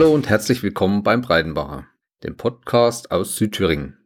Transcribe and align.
Hallo 0.00 0.14
und 0.14 0.30
herzlich 0.30 0.62
willkommen 0.62 1.02
beim 1.02 1.20
Breidenbacher, 1.20 1.86
dem 2.22 2.34
Podcast 2.34 3.10
aus 3.10 3.36
Südthüringen. 3.36 3.98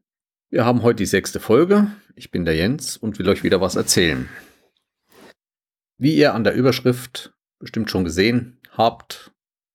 Wir 0.51 0.64
haben 0.64 0.82
heute 0.82 0.96
die 0.96 1.07
sechste 1.07 1.39
Folge. 1.39 1.87
Ich 2.16 2.32
bin 2.32 2.45
der 2.45 2.57
Jens 2.57 2.96
und 2.96 3.20
will 3.20 3.29
euch 3.29 3.45
wieder 3.45 3.61
was 3.61 3.77
erzählen. 3.77 4.29
Wie 5.96 6.16
ihr 6.16 6.34
an 6.34 6.43
der 6.43 6.55
Überschrift 6.55 7.33
bestimmt 7.61 7.93
schon 7.93 8.02
gesehen 8.02 8.59
habt, 8.73 9.30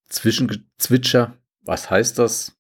Zwischengezwitscher, 0.10 1.38
was 1.62 1.90
heißt 1.90 2.20
das? 2.20 2.58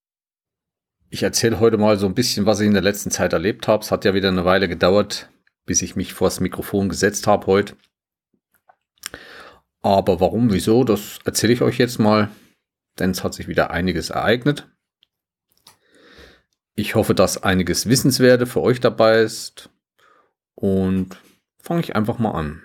Ich 1.09 1.23
erzähle 1.23 1.59
heute 1.59 1.77
mal 1.77 1.99
so 1.99 2.05
ein 2.05 2.15
bisschen, 2.15 2.45
was 2.45 2.61
ich 2.61 2.67
in 2.67 2.73
der 2.73 2.81
letzten 2.81 3.11
Zeit 3.11 3.33
erlebt 3.33 3.67
habe. 3.67 3.83
Es 3.83 3.91
hat 3.91 4.05
ja 4.05 4.13
wieder 4.13 4.29
eine 4.29 4.45
Weile 4.45 4.69
gedauert, 4.69 5.29
bis 5.65 5.81
ich 5.81 5.97
mich 5.97 6.13
vors 6.13 6.39
Mikrofon 6.39 6.87
gesetzt 6.87 7.27
habe 7.27 7.45
heute. 7.47 7.75
Aber 9.81 10.21
warum, 10.21 10.49
wieso, 10.53 10.85
das 10.85 11.19
erzähle 11.25 11.51
ich 11.51 11.61
euch 11.61 11.77
jetzt 11.77 11.99
mal, 11.99 12.29
denn 12.99 13.11
es 13.11 13.23
hat 13.23 13.33
sich 13.33 13.47
wieder 13.47 13.71
einiges 13.71 14.09
ereignet. 14.09 14.67
Ich 16.75 16.95
hoffe, 16.95 17.13
dass 17.13 17.43
einiges 17.43 17.87
Wissenswerte 17.87 18.45
für 18.45 18.61
euch 18.61 18.79
dabei 18.79 19.21
ist 19.21 19.69
und 20.55 21.17
fange 21.61 21.81
ich 21.81 21.95
einfach 21.95 22.19
mal 22.19 22.31
an. 22.31 22.61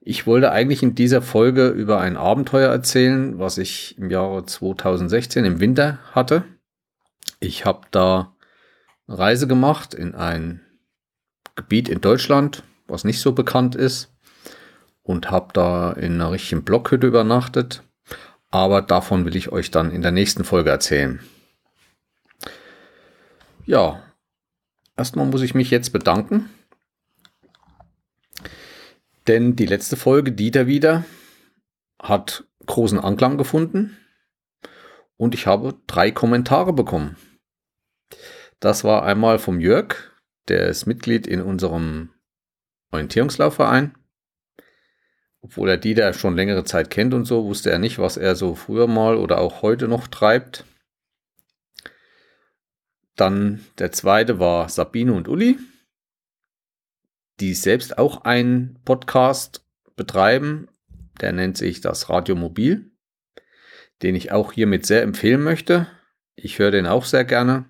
Ich 0.00 0.26
wollte 0.26 0.52
eigentlich 0.52 0.82
in 0.82 0.94
dieser 0.94 1.20
Folge 1.20 1.68
über 1.68 2.00
ein 2.00 2.16
Abenteuer 2.16 2.70
erzählen, 2.70 3.38
was 3.38 3.58
ich 3.58 3.98
im 3.98 4.10
Jahre 4.10 4.46
2016 4.46 5.44
im 5.44 5.60
Winter 5.60 5.98
hatte. 6.12 6.44
Ich 7.40 7.64
habe 7.64 7.88
da 7.90 8.36
eine 9.08 9.18
Reise 9.18 9.46
gemacht 9.46 9.94
in 9.94 10.14
ein 10.14 10.60
Gebiet 11.56 11.88
in 11.88 12.00
Deutschland, 12.00 12.62
was 12.86 13.04
nicht 13.04 13.20
so 13.20 13.32
bekannt 13.32 13.74
ist, 13.74 14.14
und 15.02 15.30
habe 15.30 15.48
da 15.52 15.92
in 15.92 16.14
einer 16.14 16.32
richtigen 16.32 16.64
Blockhütte 16.64 17.06
übernachtet. 17.06 17.82
Aber 18.50 18.82
davon 18.82 19.24
will 19.24 19.36
ich 19.36 19.50
euch 19.50 19.70
dann 19.70 19.90
in 19.90 20.02
der 20.02 20.12
nächsten 20.12 20.44
Folge 20.44 20.70
erzählen. 20.70 21.20
Ja, 23.64 24.02
erstmal 24.96 25.26
muss 25.26 25.42
ich 25.42 25.54
mich 25.54 25.70
jetzt 25.70 25.92
bedanken. 25.92 26.48
Denn 29.26 29.56
die 29.56 29.66
letzte 29.66 29.96
Folge, 29.96 30.32
Dieter 30.32 30.66
wieder, 30.66 31.04
hat 32.00 32.44
großen 32.66 32.98
Anklang 32.98 33.38
gefunden. 33.38 33.96
Und 35.16 35.34
ich 35.34 35.46
habe 35.46 35.74
drei 35.86 36.10
Kommentare 36.10 36.72
bekommen. 36.72 37.16
Das 38.60 38.84
war 38.84 39.02
einmal 39.02 39.38
vom 39.38 39.60
Jörg, 39.60 39.96
der 40.48 40.68
ist 40.68 40.86
Mitglied 40.86 41.26
in 41.26 41.40
unserem 41.42 42.10
Orientierungslaufverein. 42.92 43.94
Obwohl 45.46 45.70
er 45.70 45.76
Dieter 45.76 46.12
schon 46.12 46.36
längere 46.36 46.64
Zeit 46.64 46.90
kennt 46.90 47.14
und 47.14 47.24
so, 47.24 47.44
wusste 47.44 47.70
er 47.70 47.78
nicht, 47.78 47.98
was 47.98 48.16
er 48.16 48.36
so 48.36 48.54
früher 48.54 48.86
mal 48.86 49.16
oder 49.16 49.40
auch 49.40 49.62
heute 49.62 49.88
noch 49.88 50.08
treibt. 50.08 50.64
Dann 53.14 53.64
der 53.78 53.92
zweite 53.92 54.38
war 54.38 54.68
Sabine 54.68 55.14
und 55.14 55.28
Uli, 55.28 55.58
die 57.40 57.54
selbst 57.54 57.96
auch 57.96 58.24
einen 58.24 58.78
Podcast 58.84 59.64
betreiben. 59.96 60.68
Der 61.20 61.32
nennt 61.32 61.56
sich 61.56 61.80
das 61.80 62.10
Radio 62.10 62.34
Mobil, 62.34 62.90
den 64.02 64.14
ich 64.14 64.32
auch 64.32 64.52
hiermit 64.52 64.84
sehr 64.84 65.02
empfehlen 65.02 65.42
möchte. 65.42 65.86
Ich 66.34 66.58
höre 66.58 66.70
den 66.70 66.86
auch 66.86 67.04
sehr 67.04 67.24
gerne 67.24 67.66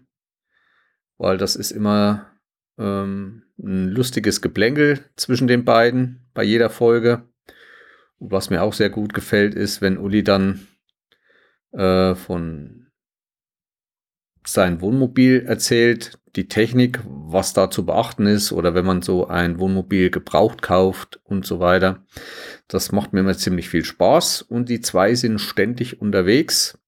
weil 1.18 1.38
das 1.38 1.56
ist 1.56 1.70
immer 1.70 2.30
ähm, 2.78 3.42
ein 3.58 3.88
lustiges 3.88 4.42
Geplänkel 4.42 5.00
zwischen 5.16 5.46
den 5.46 5.64
beiden 5.64 6.28
bei 6.34 6.42
jeder 6.42 6.70
Folge. 6.70 7.28
Was 8.18 8.50
mir 8.50 8.62
auch 8.62 8.72
sehr 8.72 8.90
gut 8.90 9.14
gefällt, 9.14 9.54
ist, 9.54 9.80
wenn 9.80 9.98
Uli 9.98 10.24
dann 10.24 10.66
äh, 11.72 12.14
von 12.14 12.86
seinem 14.46 14.80
Wohnmobil 14.80 15.44
erzählt, 15.46 16.18
die 16.36 16.48
Technik, 16.48 17.00
was 17.04 17.52
da 17.52 17.70
zu 17.70 17.84
beachten 17.84 18.26
ist 18.26 18.52
oder 18.52 18.74
wenn 18.74 18.84
man 18.84 19.02
so 19.02 19.26
ein 19.26 19.58
Wohnmobil 19.58 20.10
gebraucht 20.10 20.62
kauft 20.62 21.20
und 21.24 21.46
so 21.46 21.60
weiter. 21.60 22.04
Das 22.68 22.92
macht 22.92 23.12
mir 23.12 23.20
immer 23.20 23.36
ziemlich 23.36 23.68
viel 23.68 23.84
Spaß 23.84 24.42
und 24.42 24.68
die 24.68 24.80
zwei 24.80 25.14
sind 25.14 25.40
ständig 25.40 26.00
unterwegs 26.00 26.78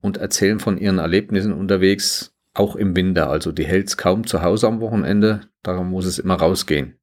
und 0.00 0.16
erzählen 0.16 0.60
von 0.60 0.78
ihren 0.78 0.98
Erlebnissen 0.98 1.52
unterwegs 1.52 2.34
auch 2.54 2.76
im 2.76 2.96
Winter. 2.96 3.28
Also 3.28 3.52
die 3.52 3.66
hält 3.66 3.88
es 3.88 3.96
kaum 3.96 4.26
zu 4.26 4.42
Hause 4.42 4.66
am 4.66 4.80
Wochenende. 4.80 5.42
Da 5.62 5.82
muss 5.82 6.06
es 6.06 6.18
immer 6.18 6.34
rausgehen. 6.34 6.98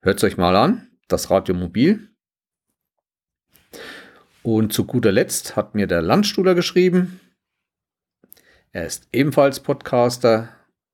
Hört 0.00 0.18
es 0.18 0.24
euch 0.24 0.36
mal 0.36 0.56
an. 0.56 0.88
Das 1.08 1.30
Radiomobil. 1.30 2.10
Und 4.46 4.72
zu 4.72 4.84
guter 4.84 5.10
Letzt 5.10 5.56
hat 5.56 5.74
mir 5.74 5.88
der 5.88 6.02
Landstuhler 6.02 6.54
geschrieben. 6.54 7.18
Er 8.70 8.86
ist 8.86 9.08
ebenfalls 9.12 9.58
Podcaster 9.58 10.50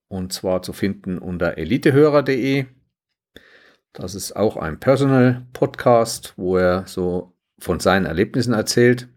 und 0.09 0.33
zwar 0.33 0.63
zu 0.63 0.73
finden 0.73 1.19
unter 1.19 1.59
elitehörer.de. 1.59 2.65
Das 3.93 4.15
ist 4.15 4.35
auch 4.35 4.57
ein 4.57 4.81
Personal 4.81 5.47
Podcast, 5.53 6.33
wo 6.39 6.57
er 6.57 6.87
so 6.87 7.37
von 7.59 7.79
seinen 7.79 8.07
Erlebnissen 8.07 8.55
erzählt. 8.55 9.11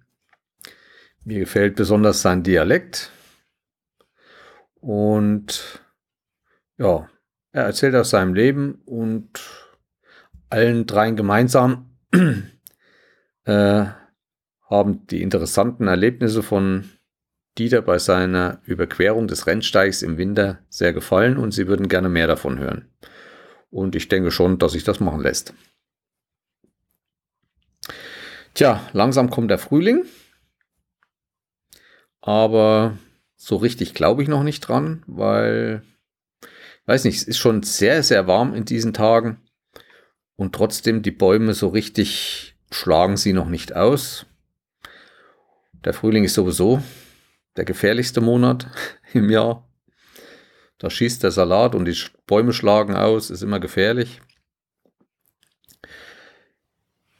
Mir 1.23 1.39
gefällt 1.39 1.77
besonders 1.77 2.21
sein 2.21 2.43
Dialekt. 2.43 3.11
Und 4.81 5.81
ja, 6.77 7.09
er 7.53 7.63
erzählt 7.63 7.95
aus 7.95 8.09
seinem 8.09 8.33
Leben 8.33 8.81
und 8.83 9.29
allen 10.49 10.85
dreien 10.85 11.15
gemeinsam 11.15 11.95
äh, 13.45 13.85
haben 14.69 15.05
die 15.07 15.21
interessanten 15.21 15.87
Erlebnisse 15.87 16.43
von 16.43 16.89
Dieter 17.57 17.81
bei 17.81 17.99
seiner 17.99 18.59
Überquerung 18.65 19.27
des 19.27 19.47
Rennsteigs 19.47 20.01
im 20.01 20.17
Winter 20.17 20.59
sehr 20.69 20.91
gefallen 20.91 21.37
und 21.37 21.51
sie 21.51 21.67
würden 21.67 21.87
gerne 21.87 22.09
mehr 22.09 22.27
davon 22.27 22.59
hören. 22.59 22.89
Und 23.69 23.95
ich 23.95 24.07
denke 24.07 24.31
schon, 24.31 24.57
dass 24.57 24.73
sich 24.73 24.83
das 24.83 24.99
machen 24.99 25.21
lässt. 25.21 25.53
Tja, 28.53 28.81
langsam 28.93 29.29
kommt 29.29 29.51
der 29.51 29.57
Frühling. 29.57 30.05
Aber 32.21 32.97
so 33.35 33.57
richtig 33.57 33.93
glaube 33.93 34.23
ich 34.23 34.27
noch 34.27 34.43
nicht 34.43 34.61
dran, 34.61 35.03
weil, 35.07 35.83
weiß 36.85 37.03
nicht, 37.03 37.17
es 37.17 37.23
ist 37.23 37.37
schon 37.37 37.63
sehr, 37.63 38.01
sehr 38.01 38.27
warm 38.27 38.53
in 38.53 38.65
diesen 38.65 38.93
Tagen 38.93 39.41
und 40.35 40.55
trotzdem 40.55 41.01
die 41.01 41.11
Bäume 41.11 41.53
so 41.53 41.67
richtig 41.67 42.57
schlagen 42.71 43.17
sie 43.17 43.33
noch 43.33 43.47
nicht 43.47 43.75
aus. 43.75 44.25
Der 45.85 45.93
Frühling 45.93 46.23
ist 46.23 46.33
sowieso 46.33 46.81
der 47.55 47.65
gefährlichste 47.65 48.19
Monat 48.19 48.67
im 49.13 49.29
Jahr. 49.29 49.69
Da 50.77 50.89
schießt 50.89 51.23
der 51.23 51.31
Salat 51.31 51.73
und 51.73 51.85
die 51.85 51.97
Bäume 52.27 52.51
schlagen 52.51 52.95
aus, 52.95 53.29
ist 53.29 53.43
immer 53.43 53.59
gefährlich. 53.59 54.19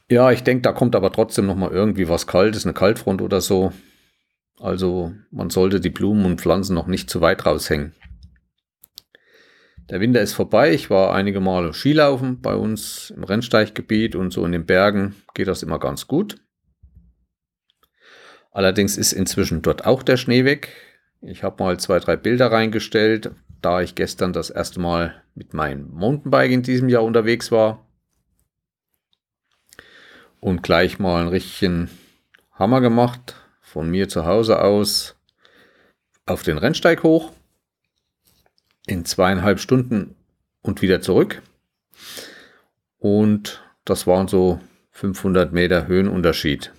Ja, 0.10 0.32
ich 0.32 0.44
denke, 0.44 0.64
da 0.64 0.72
kommt 0.72 0.96
aber 0.96 1.12
trotzdem 1.12 1.46
noch 1.46 1.56
mal 1.56 1.72
irgendwie 1.72 2.10
was 2.10 2.28
Kaltes, 2.28 2.66
eine 2.66 2.74
Kaltfront 2.74 3.22
oder 3.22 3.40
so. 3.40 3.72
Also 4.60 5.14
man 5.32 5.50
sollte 5.50 5.80
die 5.80 5.90
Blumen 5.90 6.26
und 6.26 6.42
Pflanzen 6.42 6.76
noch 6.76 6.88
nicht 6.88 7.10
zu 7.10 7.22
weit 7.22 7.46
raushängen. 7.46 7.94
Der 9.90 10.00
Winter 10.00 10.22
ist 10.22 10.34
vorbei. 10.34 10.74
Ich 10.74 10.90
war 10.90 11.14
einige 11.14 11.40
Male 11.40 11.74
Skilaufen 11.74 12.42
bei 12.42 12.56
uns 12.56 13.12
im 13.16 13.24
Rennsteiggebiet 13.24 14.16
und 14.16 14.32
so 14.32 14.46
in 14.46 14.52
den 14.52 14.66
Bergen 14.66 15.16
geht 15.34 15.48
das 15.48 15.64
immer 15.64 15.80
ganz 15.80 16.08
gut. 16.08 16.38
Allerdings 18.56 18.96
ist 18.96 19.12
inzwischen 19.12 19.62
dort 19.62 19.86
auch 19.86 20.02
der 20.02 20.16
Schnee 20.16 20.46
weg. 20.46 20.70
Ich 21.20 21.44
habe 21.44 21.62
mal 21.62 21.78
zwei, 21.78 22.00
drei 22.00 22.16
Bilder 22.16 22.54
reingestellt, 22.54 23.32
da 23.62 23.82
ich 23.82 23.96
gestern 23.96 24.32
das 24.32 24.50
erste 24.50 24.80
Mal 24.80 25.22
mit 25.36 25.54
meinem 25.54 25.92
Mountainbike 25.92 26.52
in 26.52 26.64
diesem 26.64 26.88
Jahr 26.88 27.04
unterwegs 27.04 27.52
war. 27.52 27.86
Und 30.40 30.64
gleich 30.64 31.00
mal 31.00 31.20
einen 31.20 31.28
richtigen 31.28 31.90
Hammer 32.54 32.80
gemacht 32.80 33.36
von 33.60 33.90
mir 33.90 34.08
zu 34.08 34.26
Hause 34.26 34.62
aus 34.62 35.18
auf 36.26 36.44
den 36.44 36.58
Rennsteig 36.58 37.04
hoch, 37.04 37.34
in 38.88 39.04
zweieinhalb 39.04 39.60
Stunden 39.60 40.16
und 40.62 40.82
wieder 40.82 41.02
zurück. 41.02 41.42
Und 43.00 43.62
das 43.84 44.08
waren 44.08 44.30
so 44.30 44.62
500 44.92 45.52
Meter 45.52 45.88
Höhenunterschied. 45.88 46.72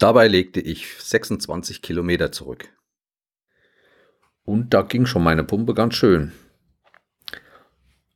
Dabei 0.00 0.28
legte 0.28 0.60
ich 0.60 0.94
26 0.98 1.82
Kilometer 1.82 2.32
zurück. 2.32 2.70
Und 4.44 4.72
da 4.72 4.80
ging 4.80 5.04
schon 5.04 5.22
meine 5.22 5.44
Pumpe 5.44 5.74
ganz 5.74 5.94
schön. 5.94 6.32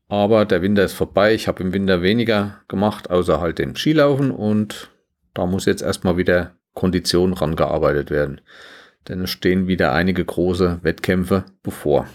Aber 0.09 0.47
der 0.47 0.63
Winter 0.63 0.83
ist 0.83 0.95
vorbei. 0.95 1.35
Ich 1.35 1.47
habe 1.47 1.63
im 1.63 1.75
Winter 1.75 2.01
weniger 2.01 2.63
gemacht, 2.69 3.11
außer 3.11 3.39
halt 3.39 3.59
den 3.59 3.77
Skilaufen. 3.77 4.31
Und 4.31 4.91
da 5.35 5.45
muss 5.45 5.67
jetzt 5.67 5.83
erstmal 5.83 6.17
wieder 6.17 6.57
Kondition 6.73 7.35
rangearbeitet 7.35 8.11
werden. 8.11 8.41
Denn 9.07 9.21
es 9.21 9.31
stehen 9.31 9.67
wieder 9.67 9.93
einige 9.93 10.25
große 10.25 10.79
Wettkämpfe 10.81 11.45
bevor. 11.63 12.09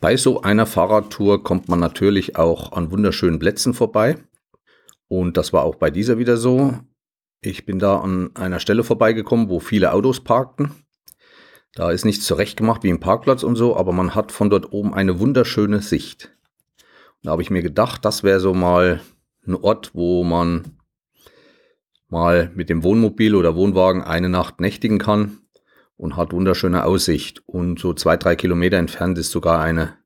Bei 0.00 0.16
so 0.16 0.40
einer 0.40 0.64
Fahrradtour 0.64 1.44
kommt 1.44 1.68
man 1.68 1.80
natürlich 1.80 2.36
auch 2.36 2.72
an 2.72 2.90
wunderschönen 2.90 3.38
Plätzen 3.38 3.74
vorbei. 3.74 4.16
Und 5.06 5.36
das 5.36 5.52
war 5.52 5.64
auch 5.64 5.74
bei 5.74 5.90
dieser 5.90 6.16
wieder 6.16 6.38
so. 6.38 6.78
Ich 7.46 7.66
bin 7.66 7.78
da 7.78 7.98
an 7.98 8.34
einer 8.36 8.58
Stelle 8.58 8.84
vorbeigekommen, 8.84 9.50
wo 9.50 9.60
viele 9.60 9.92
Autos 9.92 10.24
parkten. 10.24 10.72
Da 11.74 11.90
ist 11.90 12.06
nichts 12.06 12.24
zurecht 12.24 12.56
gemacht 12.56 12.82
wie 12.84 12.88
im 12.88 13.00
Parkplatz 13.00 13.42
und 13.42 13.56
so, 13.56 13.76
aber 13.76 13.92
man 13.92 14.14
hat 14.14 14.32
von 14.32 14.48
dort 14.48 14.72
oben 14.72 14.94
eine 14.94 15.20
wunderschöne 15.20 15.82
Sicht. 15.82 16.34
Da 17.22 17.32
habe 17.32 17.42
ich 17.42 17.50
mir 17.50 17.62
gedacht, 17.62 18.04
das 18.04 18.22
wäre 18.22 18.40
so 18.40 18.54
mal 18.54 19.02
ein 19.46 19.56
Ort, 19.56 19.90
wo 19.92 20.24
man 20.24 20.78
mal 22.08 22.50
mit 22.54 22.70
dem 22.70 22.82
Wohnmobil 22.82 23.34
oder 23.34 23.56
Wohnwagen 23.56 24.02
eine 24.02 24.30
Nacht 24.30 24.60
nächtigen 24.60 24.98
kann 24.98 25.40
und 25.98 26.16
hat 26.16 26.32
wunderschöne 26.32 26.86
Aussicht. 26.86 27.42
Und 27.44 27.78
so 27.78 27.92
zwei, 27.92 28.16
drei 28.16 28.36
Kilometer 28.36 28.78
entfernt 28.78 29.18
ist 29.18 29.30
sogar 29.30 29.60
eine 29.60 29.98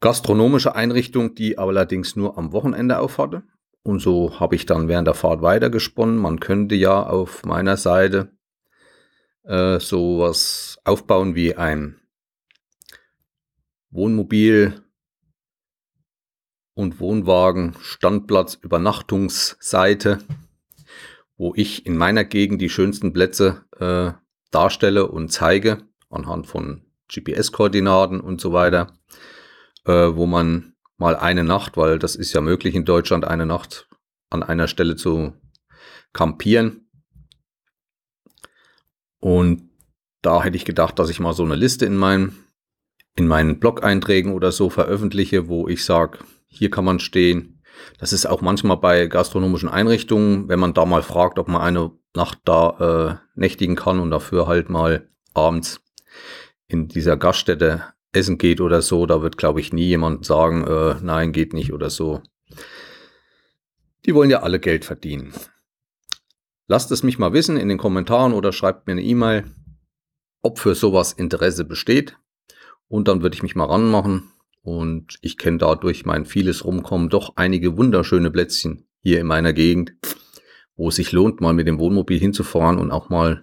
gastronomische 0.00 0.74
Einrichtung, 0.74 1.34
die 1.34 1.58
allerdings 1.58 2.16
nur 2.16 2.38
am 2.38 2.52
Wochenende 2.52 3.00
aufhatte. 3.00 3.42
Und 3.82 4.00
so 4.00 4.38
habe 4.38 4.56
ich 4.56 4.66
dann 4.66 4.88
während 4.88 5.06
der 5.06 5.14
Fahrt 5.14 5.42
weitergesponnen. 5.42 6.16
Man 6.16 6.40
könnte 6.40 6.74
ja 6.74 7.02
auf 7.02 7.44
meiner 7.44 7.76
Seite 7.76 8.32
äh, 9.44 9.80
sowas 9.80 10.78
aufbauen 10.84 11.34
wie 11.34 11.56
ein 11.56 12.00
Wohnmobil 13.90 14.82
und 16.74 17.00
Wohnwagen 17.00 17.74
Standplatz 17.80 18.54
Übernachtungsseite, 18.54 20.18
wo 21.36 21.52
ich 21.56 21.86
in 21.86 21.96
meiner 21.96 22.24
Gegend 22.24 22.60
die 22.60 22.68
schönsten 22.68 23.12
Plätze 23.12 23.64
äh, 23.78 24.12
darstelle 24.50 25.08
und 25.08 25.32
zeige 25.32 25.78
anhand 26.10 26.46
von 26.46 26.84
GPS-Koordinaten 27.12 28.20
und 28.20 28.40
so 28.40 28.52
weiter, 28.52 28.92
äh, 29.84 29.92
wo 29.92 30.26
man 30.26 30.74
mal 31.00 31.16
eine 31.16 31.42
Nacht, 31.42 31.76
weil 31.76 31.98
das 31.98 32.14
ist 32.14 32.32
ja 32.32 32.40
möglich 32.40 32.74
in 32.74 32.84
Deutschland, 32.84 33.24
eine 33.24 33.46
Nacht 33.46 33.88
an 34.28 34.42
einer 34.42 34.68
Stelle 34.68 34.96
zu 34.96 35.32
campieren. 36.12 36.88
Und 39.18 39.70
da 40.22 40.42
hätte 40.42 40.56
ich 40.56 40.64
gedacht, 40.64 40.98
dass 40.98 41.10
ich 41.10 41.18
mal 41.18 41.32
so 41.32 41.42
eine 41.42 41.56
Liste 41.56 41.86
in 41.86 41.96
meinem 41.96 42.36
in 43.16 43.26
meinen 43.26 43.58
Blog-Einträgen 43.58 44.32
oder 44.32 44.52
so 44.52 44.70
veröffentliche, 44.70 45.48
wo 45.48 45.66
ich 45.66 45.84
sage, 45.84 46.20
hier 46.46 46.70
kann 46.70 46.84
man 46.84 47.00
stehen. 47.00 47.62
Das 47.98 48.12
ist 48.12 48.24
auch 48.26 48.40
manchmal 48.40 48.76
bei 48.76 49.06
gastronomischen 49.06 49.68
Einrichtungen, 49.68 50.48
wenn 50.48 50.60
man 50.60 50.74
da 50.74 50.84
mal 50.84 51.02
fragt, 51.02 51.38
ob 51.38 51.48
man 51.48 51.60
eine 51.60 51.90
Nacht 52.14 52.38
da 52.44 53.18
äh, 53.18 53.38
nächtigen 53.38 53.74
kann 53.74 53.98
und 53.98 54.10
dafür 54.10 54.46
halt 54.46 54.70
mal 54.70 55.08
abends 55.34 55.80
in 56.68 56.88
dieser 56.88 57.16
Gaststätte 57.16 57.82
essen 58.12 58.38
geht 58.38 58.60
oder 58.60 58.82
so, 58.82 59.06
da 59.06 59.22
wird, 59.22 59.36
glaube 59.36 59.60
ich, 59.60 59.72
nie 59.72 59.86
jemand 59.86 60.24
sagen, 60.24 60.64
äh, 60.66 60.96
nein, 61.02 61.32
geht 61.32 61.52
nicht 61.52 61.72
oder 61.72 61.90
so. 61.90 62.22
Die 64.06 64.14
wollen 64.14 64.30
ja 64.30 64.42
alle 64.42 64.60
Geld 64.60 64.84
verdienen. 64.84 65.32
Lasst 66.66 66.90
es 66.90 67.02
mich 67.02 67.18
mal 67.18 67.32
wissen 67.32 67.56
in 67.56 67.68
den 67.68 67.78
Kommentaren 67.78 68.32
oder 68.32 68.52
schreibt 68.52 68.86
mir 68.86 68.92
eine 68.92 69.02
E-Mail, 69.02 69.44
ob 70.42 70.58
für 70.58 70.74
sowas 70.74 71.12
Interesse 71.12 71.64
besteht. 71.64 72.16
Und 72.88 73.08
dann 73.08 73.22
würde 73.22 73.34
ich 73.34 73.42
mich 73.42 73.56
mal 73.56 73.66
ranmachen. 73.66 74.30
Und 74.62 75.18
ich 75.20 75.38
kenne 75.38 75.58
da 75.58 75.74
durch 75.74 76.04
mein 76.04 76.26
vieles 76.26 76.64
Rumkommen 76.64 77.08
doch 77.08 77.32
einige 77.36 77.76
wunderschöne 77.76 78.30
Plätzchen 78.30 78.86
hier 79.00 79.20
in 79.20 79.26
meiner 79.26 79.52
Gegend, 79.52 79.94
wo 80.76 80.88
es 80.88 80.96
sich 80.96 81.12
lohnt, 81.12 81.40
mal 81.40 81.54
mit 81.54 81.66
dem 81.66 81.78
Wohnmobil 81.78 82.18
hinzufahren 82.18 82.78
und 82.78 82.90
auch 82.90 83.08
mal 83.08 83.42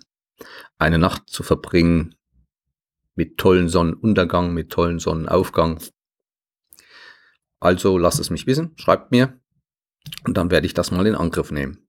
eine 0.78 1.00
Nacht 1.00 1.24
zu 1.28 1.44
verbringen 1.44 2.17
mit 3.18 3.38
tollen 3.38 3.68
Sonnenuntergang, 3.68 4.54
mit 4.54 4.69
tollen 4.69 5.00
Sonnenaufgang. 5.00 5.80
Also 7.60 7.98
lasst 7.98 8.19
es 8.19 8.30
mich 8.30 8.48
wissen, 8.48 8.74
schreibt 8.78 9.12
mir 9.12 9.40
und 10.25 10.38
dann 10.38 10.52
werde 10.52 10.68
ich 10.68 10.74
das 10.74 10.92
mal 10.92 11.08
in 11.08 11.16
Angriff 11.16 11.52
nehmen. 11.52 11.88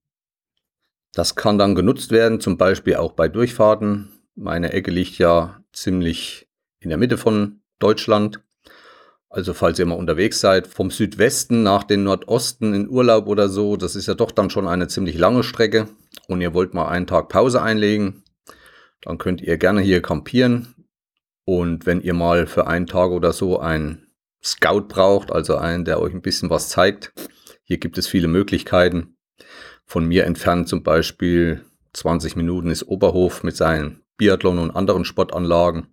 Das 1.13 1.35
kann 1.35 1.59
dann 1.59 1.75
genutzt 1.75 2.11
werden, 2.11 2.41
zum 2.41 2.57
Beispiel 2.57 2.97
auch 2.97 3.13
bei 3.13 3.29
Durchfahrten. 3.29 4.09
Meine 4.35 4.73
Ecke 4.73 4.91
liegt 4.91 5.19
ja 5.19 5.63
ziemlich 5.73 6.49
in 6.81 6.91
der 6.91 6.99
Mitte 6.99 7.19
von 7.19 7.61
Deutschland. 7.79 8.43
Also 9.31 9.53
falls 9.53 9.79
ihr 9.79 9.87
mal 9.87 9.95
unterwegs 9.95 10.41
seid, 10.41 10.67
vom 10.67 10.91
Südwesten 10.91 11.63
nach 11.63 11.85
den 11.85 12.05
Nordosten 12.05 12.73
in 12.73 12.89
Urlaub 12.89 13.27
oder 13.27 13.49
so, 13.49 13.77
das 13.77 13.95
ist 13.95 14.07
ja 14.07 14.15
doch 14.15 14.31
dann 14.31 14.49
schon 14.49 14.67
eine 14.67 14.89
ziemlich 14.89 15.19
lange 15.19 15.43
Strecke 15.43 15.89
und 16.29 16.41
ihr 16.41 16.55
wollt 16.55 16.73
mal 16.73 16.89
einen 16.89 17.07
Tag 17.07 17.29
Pause 17.29 17.61
einlegen, 17.61 18.23
dann 19.03 19.19
könnt 19.19 19.43
ihr 19.43 19.59
gerne 19.59 19.83
hier 19.83 20.01
campieren. 20.01 20.75
Und 21.49 21.87
wenn 21.87 22.03
ihr 22.03 22.13
mal 22.13 22.47
für 22.47 22.67
einen 22.67 22.87
Tag 22.87 23.11
oder 23.11 23.33
so 23.33 23.59
einen 23.59 24.13
Scout 24.45 24.83
braucht, 24.83 25.33
also 25.33 25.57
einen, 25.57 25.87
der 25.87 25.99
euch 25.99 26.13
ein 26.13 26.21
bisschen 26.21 26.51
was 26.51 26.69
zeigt, 26.69 27.15
hier 27.65 27.79
gibt 27.79 27.97
es 27.97 28.07
viele 28.07 28.29
Möglichkeiten. 28.29 29.17
Von 29.87 30.05
mir 30.05 30.27
entfernt 30.27 30.69
zum 30.69 30.83
Beispiel 30.83 31.65
20 31.95 32.37
Minuten 32.37 32.69
ist 32.71 32.87
Oberhof 32.87 33.45
mit 33.45 33.57
seinen 33.57 34.03
Biathlon 34.19 34.59
und 34.59 34.73
anderen 34.73 35.07
Sportanlagen. 35.07 35.87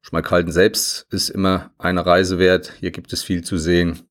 Schmalkalden 0.00 0.50
selbst 0.50 1.06
ist 1.12 1.28
immer 1.28 1.70
eine 1.78 2.04
Reise 2.04 2.40
wert. 2.40 2.72
Hier 2.80 2.90
gibt 2.90 3.12
es 3.12 3.22
viel 3.22 3.44
zu 3.44 3.58
sehen 3.58 4.08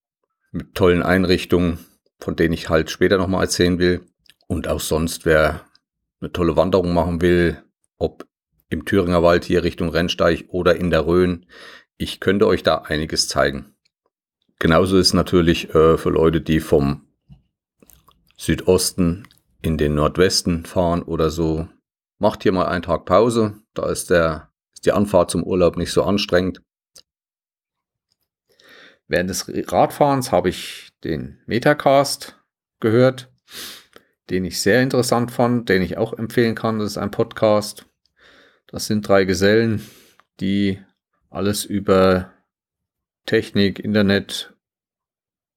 mit 0.53 0.73
tollen 0.73 1.03
Einrichtungen, 1.03 1.79
von 2.17 2.37
denen 2.37 2.53
ich 2.53 2.69
halt 2.69 2.89
später 2.89 3.17
nochmal 3.17 3.43
erzählen 3.43 3.77
will. 3.77 4.05
Und 4.47 4.69
auch 4.69 4.79
sonst, 4.79 5.25
wer 5.25 5.65
eine 6.21 6.31
tolle 6.31 6.55
Wanderung 6.55 6.93
machen 6.93 7.21
will, 7.21 7.61
ob 7.97 8.25
im 8.71 8.85
Thüringer 8.85 9.21
Wald 9.21 9.43
hier 9.43 9.63
Richtung 9.63 9.89
Rennsteig 9.89 10.45
oder 10.47 10.75
in 10.77 10.89
der 10.89 11.05
Rhön. 11.05 11.45
Ich 11.97 12.19
könnte 12.19 12.47
euch 12.47 12.63
da 12.63 12.77
einiges 12.77 13.27
zeigen. 13.27 13.75
Genauso 14.59 14.97
ist 14.97 15.13
natürlich 15.13 15.75
äh, 15.75 15.97
für 15.97 16.09
Leute, 16.09 16.41
die 16.41 16.59
vom 16.59 17.07
Südosten 18.37 19.27
in 19.61 19.77
den 19.77 19.93
Nordwesten 19.93 20.65
fahren 20.65 21.03
oder 21.03 21.29
so, 21.29 21.67
macht 22.17 22.43
hier 22.43 22.53
mal 22.53 22.65
einen 22.65 22.81
Tag 22.81 23.05
Pause. 23.05 23.61
Da 23.73 23.89
ist, 23.89 24.09
der, 24.09 24.51
ist 24.73 24.85
die 24.85 24.93
Anfahrt 24.93 25.29
zum 25.29 25.43
Urlaub 25.43 25.77
nicht 25.77 25.91
so 25.91 26.03
anstrengend. 26.03 26.61
Während 29.07 29.29
des 29.29 29.51
Radfahrens 29.71 30.31
habe 30.31 30.49
ich 30.49 30.89
den 31.03 31.41
Metacast 31.45 32.39
gehört, 32.79 33.31
den 34.29 34.45
ich 34.45 34.61
sehr 34.61 34.81
interessant 34.81 35.31
fand, 35.31 35.67
den 35.67 35.81
ich 35.81 35.97
auch 35.97 36.13
empfehlen 36.13 36.55
kann. 36.55 36.79
Das 36.79 36.91
ist 36.91 36.97
ein 36.97 37.11
Podcast. 37.11 37.90
Das 38.71 38.85
sind 38.85 39.05
drei 39.05 39.25
Gesellen, 39.25 39.85
die 40.39 40.81
alles 41.29 41.65
über 41.65 42.33
Technik, 43.25 43.79
Internet 43.79 44.55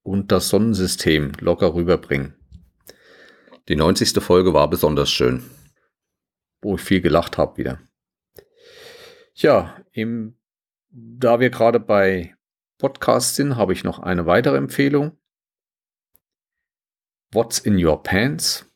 und 0.02 0.32
das 0.32 0.48
Sonnensystem 0.48 1.32
locker 1.38 1.74
rüberbringen. 1.74 2.34
Die 3.68 3.76
90. 3.76 4.22
Folge 4.22 4.52
war 4.52 4.68
besonders 4.68 5.10
schön, 5.10 5.48
wo 6.60 6.74
ich 6.74 6.80
viel 6.80 7.00
gelacht 7.00 7.38
habe 7.38 7.56
wieder. 7.56 7.80
Ja, 9.34 9.80
im, 9.92 10.36
da 10.90 11.38
wir 11.38 11.50
gerade 11.50 11.78
bei 11.78 12.36
Podcasts 12.78 13.36
sind, 13.36 13.56
habe 13.56 13.72
ich 13.72 13.84
noch 13.84 14.00
eine 14.00 14.26
weitere 14.26 14.56
Empfehlung. 14.56 15.16
What's 17.30 17.60
in 17.60 17.82
Your 17.82 18.02
Pants? 18.02 18.66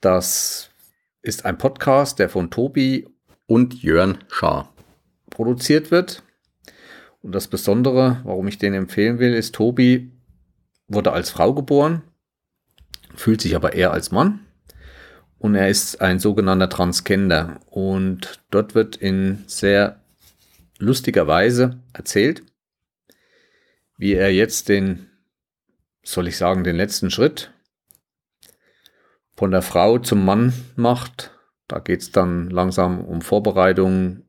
Das 0.00 0.71
ist 1.22 1.44
ein 1.44 1.56
Podcast, 1.56 2.18
der 2.18 2.28
von 2.28 2.50
Tobi 2.50 3.08
und 3.46 3.82
Jörn 3.82 4.18
Schaar 4.28 4.72
produziert 5.30 5.90
wird. 5.90 6.22
Und 7.22 7.32
das 7.32 7.46
Besondere, 7.46 8.20
warum 8.24 8.48
ich 8.48 8.58
den 8.58 8.74
empfehlen 8.74 9.20
will, 9.20 9.32
ist, 9.32 9.54
Tobi 9.54 10.10
wurde 10.88 11.12
als 11.12 11.30
Frau 11.30 11.54
geboren, 11.54 12.02
fühlt 13.14 13.40
sich 13.40 13.54
aber 13.54 13.72
eher 13.74 13.92
als 13.92 14.10
Mann. 14.10 14.40
Und 15.38 15.54
er 15.54 15.68
ist 15.68 16.00
ein 16.00 16.18
sogenannter 16.18 16.68
Transgender. 16.68 17.60
Und 17.66 18.40
dort 18.50 18.74
wird 18.74 18.96
in 18.96 19.44
sehr 19.46 20.00
lustiger 20.78 21.26
Weise 21.28 21.80
erzählt, 21.92 22.42
wie 23.96 24.14
er 24.14 24.32
jetzt 24.32 24.68
den, 24.68 25.08
soll 26.02 26.26
ich 26.26 26.36
sagen, 26.36 26.64
den 26.64 26.76
letzten 26.76 27.10
Schritt 27.10 27.51
von 29.42 29.50
der 29.50 29.62
Frau 29.62 29.98
zum 29.98 30.24
Mann 30.24 30.52
macht. 30.76 31.36
Da 31.66 31.80
geht 31.80 32.00
es 32.00 32.12
dann 32.12 32.48
langsam 32.48 33.04
um 33.04 33.22
Vorbereitungen 33.22 34.22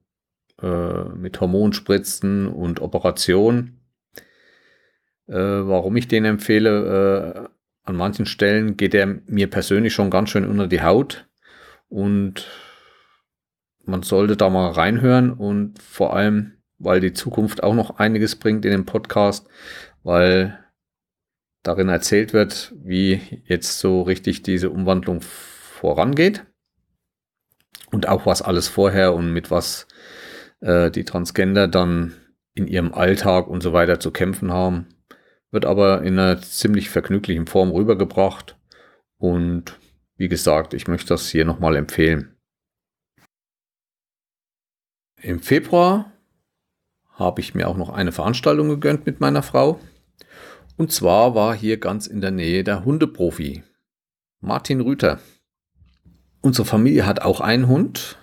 äh, 0.60 1.04
mit 1.04 1.40
Hormonspritzen 1.40 2.48
und 2.48 2.82
Operationen. 2.82 3.80
Äh, 5.28 5.36
warum 5.36 5.96
ich 5.98 6.08
den 6.08 6.26
empfehle, 6.26 7.46
äh, 7.46 7.50
an 7.84 7.96
manchen 7.96 8.26
Stellen 8.26 8.76
geht 8.76 8.96
er 8.96 9.06
mir 9.28 9.52
persönlich 9.52 9.94
schon 9.94 10.10
ganz 10.10 10.32
schön 10.32 10.48
unter 10.48 10.66
die 10.66 10.82
Haut 10.82 11.28
und 11.90 12.50
man 13.86 14.02
sollte 14.02 14.36
da 14.36 14.50
mal 14.50 14.72
reinhören 14.72 15.32
und 15.32 15.80
vor 15.80 16.16
allem, 16.16 16.54
weil 16.80 17.02
die 17.02 17.14
Zukunft 17.14 17.62
auch 17.62 17.76
noch 17.76 18.00
einiges 18.00 18.36
bringt 18.36 18.66
in 18.66 18.72
dem 18.72 18.86
Podcast, 18.88 19.48
weil 20.02 20.58
darin 21.64 21.90
erzählt 21.90 22.34
wird, 22.34 22.74
wie 22.76 23.22
jetzt 23.46 23.80
so 23.80 24.02
richtig 24.02 24.44
diese 24.44 24.70
Umwandlung 24.70 25.22
vorangeht 25.22 26.46
und 27.92 28.08
auch 28.08 28.26
was 28.26 28.42
alles 28.42 28.68
vorher 28.68 29.14
und 29.14 29.32
mit 29.32 29.50
was 29.50 29.88
äh, 30.60 30.92
die 30.92 31.06
Transgender 31.06 31.68
dann 31.68 32.14
in 32.54 32.68
ihrem 32.68 32.94
Alltag 32.94 33.48
und 33.48 33.62
so 33.62 33.74
weiter 33.74 34.00
zu 34.00 34.12
kämpfen 34.12 34.52
haben, 34.52 34.88
wird 35.52 35.66
aber 35.66 36.04
in 36.04 36.20
einer 36.20 36.42
ziemlich 36.42 36.90
vergnüglichen 36.90 37.48
Form 37.48 37.72
rübergebracht 37.72 38.58
Und 39.18 39.80
wie 40.18 40.28
gesagt, 40.28 40.74
ich 40.74 40.88
möchte 40.88 41.10
das 41.10 41.30
hier 41.30 41.46
nochmal 41.46 41.76
empfehlen. 41.76 42.36
Im 45.22 45.40
Februar 45.40 46.12
habe 47.14 47.42
ich 47.42 47.56
mir 47.56 47.68
auch 47.68 47.78
noch 47.78 47.90
eine 47.90 48.12
Veranstaltung 48.12 48.68
gegönnt 48.70 49.06
mit 49.06 49.22
meiner 49.22 49.42
Frau. 49.44 49.80
Und 50.78 50.92
zwar 50.92 51.36
war 51.36 51.56
hier 51.56 51.78
ganz 51.80 52.08
in 52.08 52.22
der 52.22 52.32
Nähe 52.32 52.64
der 52.64 52.84
Hundeprofi, 52.84 53.64
Martin 54.42 54.82
Rüther. 54.82 55.20
Unsere 56.42 56.66
Familie 56.66 57.06
hat 57.06 57.22
auch 57.22 57.42
einen 57.42 57.68
Hund. 57.68 58.18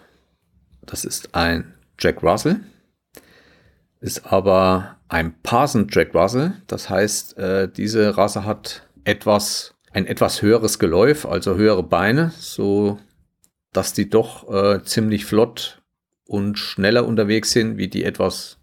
Das 0.84 1.04
ist 1.04 1.34
ein 1.34 1.74
Jack 1.98 2.22
Russell. 2.22 2.60
Ist 4.00 4.26
aber 4.26 4.96
ein 5.08 5.40
Parson 5.42 5.86
Jack 5.90 6.14
Russell. 6.14 6.54
Das 6.66 6.90
heißt, 6.90 7.38
äh, 7.38 7.70
diese 7.70 8.16
Rasse 8.16 8.44
hat 8.44 8.88
etwas, 9.04 9.74
ein 9.92 10.06
etwas 10.06 10.42
höheres 10.42 10.78
Geläuf, 10.78 11.26
also 11.26 11.54
höhere 11.54 11.82
Beine, 11.82 12.32
so 12.36 12.98
dass 13.72 13.92
die 13.92 14.10
doch 14.10 14.50
äh, 14.52 14.82
ziemlich 14.82 15.24
flott 15.24 15.82
und 16.26 16.58
schneller 16.58 17.06
unterwegs 17.06 17.52
sind 17.52 17.76
wie 17.78 17.88
die 17.88 18.04
etwas 18.04 18.58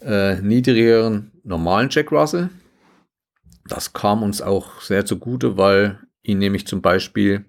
äh, 0.00 0.40
niedrigeren 0.40 1.32
normalen 1.44 1.88
Jack 1.90 2.10
Russell. 2.10 2.50
Das 3.66 3.92
kam 3.92 4.22
uns 4.22 4.42
auch 4.42 4.80
sehr 4.80 5.04
zugute, 5.04 5.56
weil 5.56 6.00
ihn 6.22 6.38
nämlich 6.38 6.66
zum 6.66 6.82
Beispiel 6.82 7.44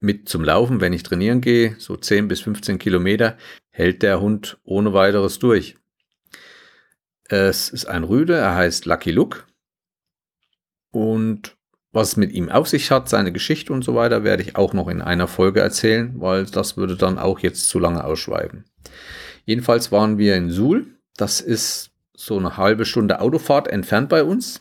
mit 0.00 0.28
zum 0.28 0.44
Laufen, 0.44 0.80
wenn 0.80 0.92
ich 0.92 1.02
trainieren 1.02 1.40
gehe, 1.40 1.74
so 1.78 1.96
10 1.96 2.28
bis 2.28 2.40
15 2.40 2.78
Kilometer, 2.78 3.36
hält 3.70 4.02
der 4.02 4.20
Hund 4.20 4.58
ohne 4.64 4.92
weiteres 4.92 5.38
durch. 5.38 5.76
Es 7.24 7.68
ist 7.70 7.86
ein 7.86 8.04
Rüde, 8.04 8.34
er 8.34 8.54
heißt 8.54 8.86
Lucky 8.86 9.10
Luke. 9.10 9.44
Und 10.92 11.56
was 11.92 12.08
es 12.08 12.16
mit 12.16 12.32
ihm 12.32 12.50
auf 12.50 12.68
sich 12.68 12.90
hat, 12.90 13.08
seine 13.08 13.32
Geschichte 13.32 13.72
und 13.72 13.82
so 13.82 13.94
weiter, 13.94 14.22
werde 14.22 14.42
ich 14.42 14.54
auch 14.56 14.74
noch 14.74 14.88
in 14.88 15.02
einer 15.02 15.26
Folge 15.26 15.60
erzählen, 15.60 16.12
weil 16.20 16.46
das 16.46 16.76
würde 16.76 16.96
dann 16.96 17.18
auch 17.18 17.38
jetzt 17.40 17.68
zu 17.68 17.78
lange 17.78 18.04
ausschweifen. 18.04 18.64
Jedenfalls 19.44 19.90
waren 19.92 20.18
wir 20.18 20.36
in 20.36 20.50
Suhl. 20.50 20.86
Das 21.16 21.40
ist 21.40 21.90
so 22.14 22.38
eine 22.38 22.56
halbe 22.56 22.84
Stunde 22.84 23.20
Autofahrt 23.20 23.68
entfernt 23.68 24.08
bei 24.08 24.22
uns. 24.24 24.60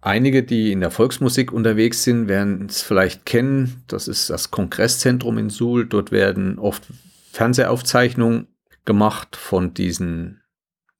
Einige, 0.00 0.44
die 0.44 0.70
in 0.70 0.80
der 0.80 0.90
Volksmusik 0.90 1.52
unterwegs 1.52 2.04
sind, 2.04 2.28
werden 2.28 2.66
es 2.68 2.82
vielleicht 2.82 3.26
kennen. 3.26 3.82
Das 3.88 4.06
ist 4.06 4.30
das 4.30 4.50
Kongresszentrum 4.50 5.38
in 5.38 5.50
Suhl. 5.50 5.86
Dort 5.86 6.12
werden 6.12 6.58
oft 6.58 6.84
Fernsehaufzeichnungen 7.32 8.46
gemacht 8.84 9.36
von 9.36 9.74
diesen 9.74 10.40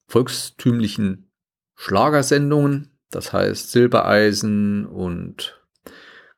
volkstümlichen 0.08 1.30
Schlagersendungen. 1.76 2.90
Das 3.10 3.32
heißt, 3.32 3.70
Silbereisen 3.70 4.84
und 4.84 5.60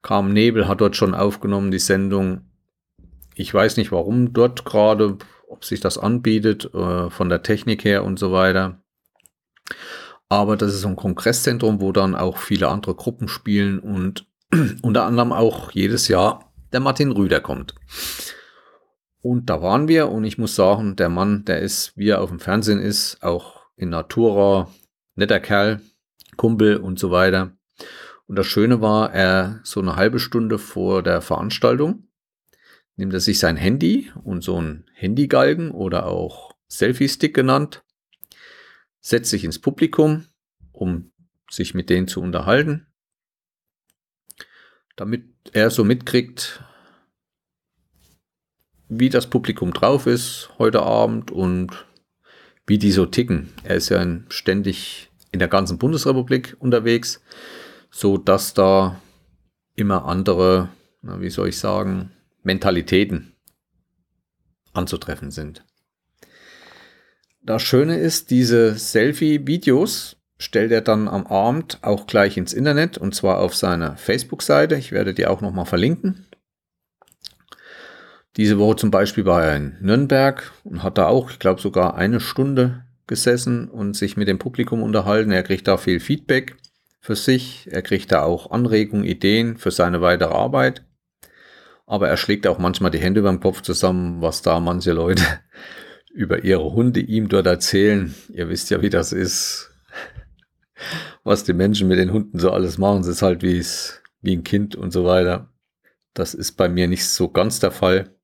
Carmen 0.02 0.32
Nebel 0.32 0.68
hat 0.68 0.80
dort 0.80 0.96
schon 0.96 1.14
aufgenommen, 1.14 1.70
die 1.70 1.78
Sendung. 1.78 2.42
Ich 3.34 3.52
weiß 3.52 3.78
nicht, 3.78 3.90
warum 3.90 4.32
dort 4.32 4.64
gerade, 4.64 5.16
ob 5.48 5.64
sich 5.64 5.80
das 5.80 5.98
anbietet, 5.98 6.72
äh, 6.74 7.10
von 7.10 7.28
der 7.28 7.42
Technik 7.42 7.84
her 7.84 8.04
und 8.04 8.18
so 8.18 8.32
weiter. 8.32 8.82
Aber 10.30 10.56
das 10.56 10.72
ist 10.72 10.80
so 10.80 10.88
ein 10.88 10.96
Kongresszentrum, 10.96 11.82
wo 11.82 11.92
dann 11.92 12.14
auch 12.14 12.38
viele 12.38 12.68
andere 12.68 12.94
Gruppen 12.94 13.28
spielen 13.28 13.78
und 13.78 14.26
unter 14.82 15.04
anderem 15.04 15.32
auch 15.32 15.72
jedes 15.72 16.08
Jahr 16.08 16.50
der 16.72 16.80
Martin 16.80 17.10
Rüder 17.10 17.40
kommt. 17.40 17.74
Und 19.20 19.50
da 19.50 19.60
waren 19.60 19.88
wir 19.88 20.08
und 20.08 20.24
ich 20.24 20.38
muss 20.38 20.54
sagen, 20.54 20.96
der 20.96 21.10
Mann, 21.10 21.44
der 21.44 21.60
ist, 21.60 21.92
wie 21.96 22.08
er 22.08 22.22
auf 22.22 22.30
dem 22.30 22.40
Fernsehen 22.40 22.80
ist, 22.80 23.22
auch 23.22 23.60
in 23.76 23.90
Natura, 23.90 24.70
netter 25.16 25.40
Kerl, 25.40 25.82
Kumpel 26.36 26.78
und 26.78 26.98
so 26.98 27.10
weiter. 27.10 27.52
Und 28.26 28.36
das 28.36 28.46
Schöne 28.46 28.80
war, 28.80 29.12
er 29.12 29.60
so 29.64 29.80
eine 29.80 29.96
halbe 29.96 30.20
Stunde 30.20 30.58
vor 30.58 31.02
der 31.02 31.20
Veranstaltung 31.20 32.04
nimmt 33.00 33.14
er 33.14 33.20
sich 33.20 33.38
sein 33.38 33.56
Handy 33.56 34.12
und 34.22 34.44
so 34.44 34.60
ein 34.60 34.84
Handygalgen 34.94 35.70
oder 35.72 36.06
auch 36.06 36.54
Selfie-Stick 36.68 37.34
genannt 37.34 37.82
setzt 39.00 39.30
sich 39.30 39.44
ins 39.44 39.58
Publikum, 39.58 40.26
um 40.72 41.12
sich 41.50 41.74
mit 41.74 41.90
denen 41.90 42.08
zu 42.08 42.20
unterhalten, 42.20 42.86
damit 44.96 45.24
er 45.52 45.70
so 45.70 45.84
mitkriegt, 45.84 46.62
wie 48.88 49.08
das 49.08 49.28
Publikum 49.28 49.72
drauf 49.72 50.06
ist 50.06 50.50
heute 50.58 50.82
Abend 50.82 51.30
und 51.30 51.86
wie 52.66 52.78
die 52.78 52.92
so 52.92 53.06
ticken. 53.06 53.52
Er 53.64 53.76
ist 53.76 53.88
ja 53.88 54.04
ständig 54.28 55.10
in 55.32 55.38
der 55.38 55.48
ganzen 55.48 55.78
Bundesrepublik 55.78 56.56
unterwegs, 56.58 57.22
so 57.90 58.18
dass 58.18 58.54
da 58.54 59.00
immer 59.74 60.04
andere, 60.04 60.68
wie 61.02 61.30
soll 61.30 61.48
ich 61.48 61.58
sagen, 61.58 62.12
Mentalitäten 62.42 63.36
anzutreffen 64.72 65.30
sind. 65.30 65.64
Das 67.42 67.62
Schöne 67.62 67.98
ist, 67.98 68.30
diese 68.30 68.74
Selfie-Videos 68.74 70.16
stellt 70.38 70.72
er 70.72 70.82
dann 70.82 71.08
am 71.08 71.26
Abend 71.26 71.78
auch 71.82 72.06
gleich 72.06 72.36
ins 72.36 72.52
Internet 72.52 72.98
und 72.98 73.14
zwar 73.14 73.38
auf 73.38 73.54
seiner 73.54 73.96
Facebook-Seite. 73.96 74.76
Ich 74.76 74.92
werde 74.92 75.14
die 75.14 75.26
auch 75.26 75.40
nochmal 75.40 75.64
verlinken. 75.64 76.26
Diese 78.36 78.58
Woche 78.58 78.76
zum 78.76 78.90
Beispiel 78.90 79.24
war 79.24 79.44
er 79.44 79.56
in 79.56 79.76
Nürnberg 79.80 80.52
und 80.64 80.82
hat 80.82 80.98
da 80.98 81.06
auch, 81.06 81.30
ich 81.30 81.38
glaube, 81.38 81.60
sogar 81.60 81.96
eine 81.96 82.20
Stunde 82.20 82.84
gesessen 83.06 83.68
und 83.68 83.96
sich 83.96 84.16
mit 84.16 84.28
dem 84.28 84.38
Publikum 84.38 84.82
unterhalten. 84.82 85.32
Er 85.32 85.42
kriegt 85.42 85.66
da 85.66 85.78
viel 85.78 85.98
Feedback 85.98 86.56
für 87.00 87.16
sich. 87.16 87.68
Er 87.70 87.82
kriegt 87.82 88.12
da 88.12 88.22
auch 88.22 88.50
Anregungen, 88.50 89.04
Ideen 89.04 89.56
für 89.56 89.70
seine 89.70 90.00
weitere 90.00 90.32
Arbeit. 90.32 90.84
Aber 91.86 92.08
er 92.08 92.16
schlägt 92.16 92.46
auch 92.46 92.58
manchmal 92.58 92.90
die 92.90 93.00
Hände 93.00 93.20
über 93.20 93.30
den 93.30 93.40
Kopf 93.40 93.62
zusammen, 93.62 94.20
was 94.20 94.42
da 94.42 94.60
manche 94.60 94.92
Leute 94.92 95.24
über 96.12 96.44
ihre 96.44 96.72
Hunde 96.72 97.00
ihm 97.00 97.28
dort 97.28 97.46
erzählen. 97.46 98.14
Ihr 98.32 98.48
wisst 98.48 98.70
ja, 98.70 98.82
wie 98.82 98.90
das 98.90 99.12
ist. 99.12 99.70
Was 101.24 101.44
die 101.44 101.52
Menschen 101.52 101.88
mit 101.88 101.98
den 101.98 102.12
Hunden 102.12 102.38
so 102.38 102.50
alles 102.50 102.78
machen, 102.78 103.02
es 103.02 103.06
ist 103.06 103.22
halt 103.22 103.42
wie 103.42 103.58
es, 103.58 104.02
wie 104.22 104.36
ein 104.36 104.44
Kind 104.44 104.74
und 104.74 104.92
so 104.92 105.04
weiter. 105.04 105.52
Das 106.14 106.34
ist 106.34 106.52
bei 106.52 106.68
mir 106.68 106.88
nicht 106.88 107.06
so 107.06 107.28
ganz 107.28 107.60
der 107.60 107.70
Fall. 107.70 108.14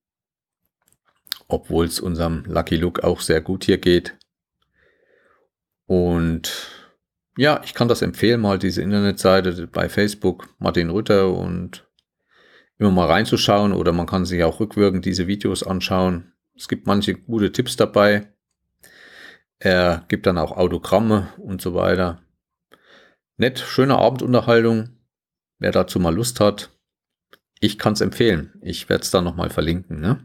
Obwohl 1.49 1.87
es 1.87 2.00
unserem 2.00 2.45
Lucky 2.47 2.76
Look 2.76 3.00
auch 3.05 3.21
sehr 3.21 3.40
gut 3.40 3.64
hier 3.64 3.78
geht. 3.78 4.16
Und 5.87 6.50
ja, 7.37 7.61
ich 7.64 7.75
kann 7.75 7.87
das 7.87 8.02
empfehlen, 8.02 8.40
mal 8.40 8.59
diese 8.59 8.83
Internetseite 8.83 9.66
bei 9.69 9.88
Facebook, 9.88 10.49
Martin 10.59 10.90
Rütter 10.90 11.33
und 11.33 11.87
immer 12.78 12.90
mal 12.90 13.07
reinzuschauen 13.07 13.73
oder 13.73 13.93
man 13.93 14.07
kann 14.07 14.25
sich 14.25 14.43
auch 14.43 14.59
rückwirkend 14.59 15.05
diese 15.05 15.26
Videos 15.26 15.62
anschauen. 15.62 16.33
Es 16.56 16.68
gibt 16.68 16.86
manche 16.86 17.14
gute 17.14 17.52
Tipps 17.52 17.76
dabei. 17.76 18.32
Er 19.58 20.04
gibt 20.08 20.26
dann 20.26 20.38
auch 20.38 20.56
Autogramme 20.56 21.28
und 21.38 21.60
so 21.60 21.75
weiter. 21.75 22.22
Nett, 23.36 23.58
schöne 23.58 23.98
Abendunterhaltung. 23.98 24.90
Wer 25.58 25.72
dazu 25.72 25.98
mal 25.98 26.14
Lust 26.14 26.40
hat, 26.40 26.70
ich 27.60 27.78
kann 27.78 27.94
es 27.94 28.00
empfehlen. 28.00 28.54
Ich 28.60 28.88
werde 28.88 29.02
es 29.02 29.10
dann 29.10 29.25
nochmal 29.25 29.50
verlinken. 29.50 30.00
Ne? 30.00 30.25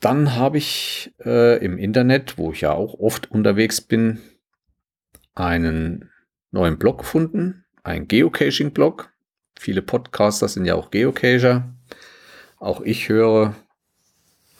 Dann 0.00 0.36
habe 0.36 0.58
ich 0.58 1.12
äh, 1.24 1.64
im 1.64 1.78
Internet, 1.78 2.38
wo 2.38 2.52
ich 2.52 2.60
ja 2.60 2.72
auch 2.72 2.94
oft 2.94 3.30
unterwegs 3.30 3.80
bin, 3.80 4.20
einen 5.34 6.10
neuen 6.50 6.78
Blog 6.78 6.98
gefunden, 6.98 7.64
ein 7.82 8.06
Geocaching-Blog. 8.06 9.12
Viele 9.58 9.82
Podcaster 9.82 10.46
sind 10.46 10.64
ja 10.64 10.76
auch 10.76 10.90
Geocacher. 10.90 11.74
Auch 12.60 12.80
ich 12.80 13.08
höre 13.08 13.54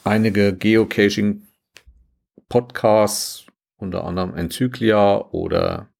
einige 0.05 0.57
Geocaching-Podcasts, 0.57 3.47
unter 3.77 4.05
anderem 4.05 4.37
Enzyklia 4.37 5.33
oder 5.33 5.93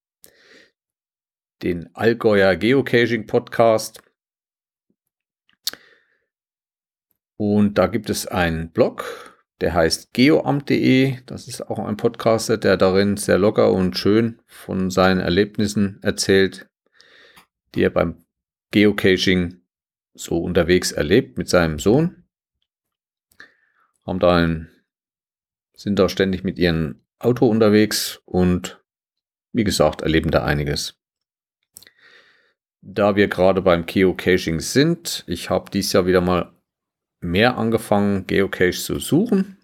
den 1.65 1.93
Allgäuer 1.97 2.55
Geocaching 2.55 3.27
Podcast. 3.27 4.01
Und 7.37 7.79
da 7.79 7.89
gibt 7.89 8.11
es 8.11 8.29
einen 8.29 8.71
Blog, 8.71 9.35
der 9.61 9.75
heißt 9.75 10.13
geoamt.de. 10.13 11.17
Das 11.27 11.49
ist 11.49 11.63
auch 11.63 11.81
ein 11.81 11.97
Podcaster, 11.97 12.59
der 12.59 12.77
darin 12.77 13.17
sehr 13.17 13.39
locker 13.39 13.73
und 13.73 13.99
schön 13.99 14.41
von 14.47 14.91
seinen 14.91 15.19
Erlebnissen 15.19 15.99
erzählt, 16.03 16.69
die 17.75 17.83
er 17.83 17.91
beim 17.91 18.25
Geocaching 18.71 19.63
so 20.21 20.39
unterwegs 20.39 20.93
erlebt 20.93 21.39
mit 21.39 21.49
seinem 21.49 21.79
Sohn. 21.79 22.25
Haben 24.07 24.19
da 24.19 24.37
ein, 24.37 24.71
sind 25.75 25.99
da 25.99 26.09
ständig 26.09 26.45
mit 26.45 26.59
ihrem 26.59 27.03
Auto 27.19 27.47
unterwegs 27.47 28.21
und 28.25 28.83
wie 29.53 29.65
gesagt, 29.65 30.03
erleben 30.03 30.31
da 30.31 30.45
einiges. 30.45 30.99
Da 32.81 33.17
wir 33.17 33.29
gerade 33.29 33.61
beim 33.61 33.87
Geocaching 33.87 34.61
sind, 34.61 35.25
ich 35.27 35.51
habe 35.51 35.71
dieses 35.71 35.93
Jahr 35.93 36.07
wieder 36.07 36.21
mal 36.21 36.53
mehr 37.21 37.59
angefangen, 37.59 38.27
Geocache 38.27 38.71
zu 38.71 38.99
suchen, 38.99 39.59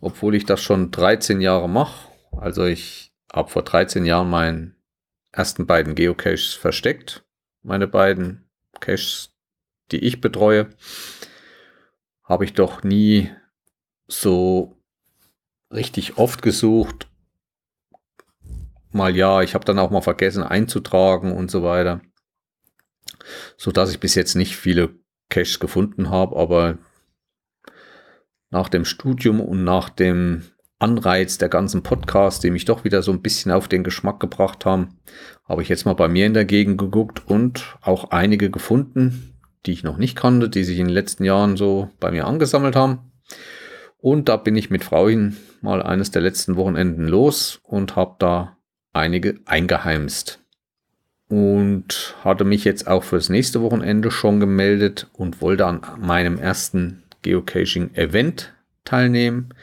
obwohl 0.00 0.34
ich 0.34 0.46
das 0.46 0.62
schon 0.62 0.90
13 0.90 1.40
Jahre 1.40 1.68
mache. 1.68 2.08
Also 2.32 2.64
ich 2.64 3.12
habe 3.32 3.50
vor 3.50 3.62
13 3.62 4.04
Jahren 4.04 4.30
mein 4.30 4.76
ersten 5.30 5.66
beiden 5.66 5.94
Geocaches 5.94 6.54
versteckt. 6.54 7.24
Meine 7.62 7.86
beiden 7.86 8.48
Caches, 8.80 9.31
die 9.92 10.04
ich 10.04 10.20
betreue, 10.20 10.70
habe 12.24 12.44
ich 12.44 12.54
doch 12.54 12.82
nie 12.82 13.30
so 14.08 14.76
richtig 15.72 16.18
oft 16.18 16.42
gesucht. 16.42 17.08
Mal 18.90 19.16
ja, 19.16 19.42
ich 19.42 19.54
habe 19.54 19.64
dann 19.64 19.78
auch 19.78 19.90
mal 19.90 20.02
vergessen 20.02 20.42
einzutragen 20.42 21.32
und 21.32 21.50
so 21.50 21.62
weiter. 21.62 22.00
So 23.56 23.72
dass 23.72 23.90
ich 23.90 24.00
bis 24.00 24.14
jetzt 24.14 24.34
nicht 24.34 24.56
viele 24.56 24.94
Caches 25.30 25.60
gefunden 25.60 26.10
habe, 26.10 26.36
aber 26.36 26.78
nach 28.50 28.68
dem 28.68 28.84
Studium 28.84 29.40
und 29.40 29.64
nach 29.64 29.88
dem 29.88 30.42
Anreiz 30.78 31.38
der 31.38 31.48
ganzen 31.48 31.82
Podcasts, 31.82 32.40
die 32.40 32.50
mich 32.50 32.64
doch 32.64 32.84
wieder 32.84 33.02
so 33.02 33.12
ein 33.12 33.22
bisschen 33.22 33.52
auf 33.52 33.68
den 33.68 33.84
Geschmack 33.84 34.20
gebracht 34.20 34.66
haben, 34.66 34.98
habe 35.48 35.62
ich 35.62 35.68
jetzt 35.68 35.86
mal 35.86 35.94
bei 35.94 36.08
mir 36.08 36.26
in 36.26 36.34
der 36.34 36.44
Gegend 36.44 36.76
geguckt 36.76 37.22
und 37.26 37.76
auch 37.80 38.10
einige 38.10 38.50
gefunden, 38.50 39.31
die 39.66 39.72
ich 39.72 39.84
noch 39.84 39.96
nicht 39.96 40.16
kannte, 40.16 40.48
die 40.48 40.64
sich 40.64 40.78
in 40.78 40.86
den 40.86 40.94
letzten 40.94 41.24
Jahren 41.24 41.56
so 41.56 41.90
bei 42.00 42.10
mir 42.10 42.26
angesammelt 42.26 42.76
haben. 42.76 43.12
Und 43.98 44.28
da 44.28 44.36
bin 44.36 44.56
ich 44.56 44.70
mit 44.70 44.82
Frauchen 44.82 45.36
mal 45.60 45.82
eines 45.82 46.10
der 46.10 46.22
letzten 46.22 46.56
Wochenenden 46.56 47.06
los 47.06 47.60
und 47.62 47.94
habe 47.94 48.16
da 48.18 48.56
einige 48.92 49.38
eingeheimst. 49.46 50.40
Und 51.28 52.14
hatte 52.24 52.44
mich 52.44 52.64
jetzt 52.64 52.88
auch 52.88 53.04
fürs 53.04 53.28
nächste 53.28 53.62
Wochenende 53.62 54.10
schon 54.10 54.40
gemeldet 54.40 55.08
und 55.12 55.40
wollte 55.40 55.66
an 55.66 55.80
meinem 55.98 56.38
ersten 56.38 57.04
Geocaching-Event 57.22 58.52
teilnehmen. 58.84 59.54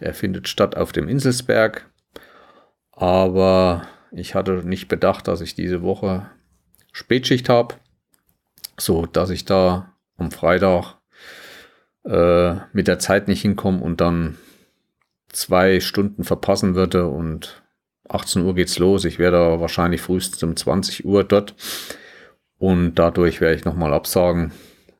Der 0.00 0.12
findet 0.12 0.48
statt 0.48 0.76
auf 0.76 0.92
dem 0.92 1.08
Inselsberg. 1.08 1.88
Aber 2.90 3.86
ich 4.10 4.34
hatte 4.34 4.62
nicht 4.66 4.88
bedacht, 4.88 5.28
dass 5.28 5.40
ich 5.40 5.54
diese 5.54 5.82
Woche 5.82 6.28
Spätschicht 6.92 7.48
habe, 7.48 7.76
so 8.76 9.06
dass 9.06 9.30
ich 9.30 9.44
da 9.44 9.92
am 10.16 10.30
Freitag 10.30 10.96
äh, 12.04 12.54
mit 12.72 12.88
der 12.88 12.98
Zeit 12.98 13.28
nicht 13.28 13.42
hinkomme 13.42 13.80
und 13.80 14.00
dann 14.00 14.36
zwei 15.28 15.80
Stunden 15.80 16.24
verpassen 16.24 16.74
würde 16.74 17.06
und 17.08 17.62
18 18.08 18.42
Uhr 18.42 18.54
geht's 18.54 18.78
los. 18.78 19.04
Ich 19.04 19.18
werde 19.18 19.60
wahrscheinlich 19.60 20.00
frühestens 20.00 20.42
um 20.42 20.56
20 20.56 21.04
Uhr 21.04 21.24
dort 21.24 21.54
und 22.58 22.94
dadurch 22.94 23.40
werde 23.40 23.56
ich 23.56 23.64
nochmal 23.64 23.92
absagen 23.92 24.52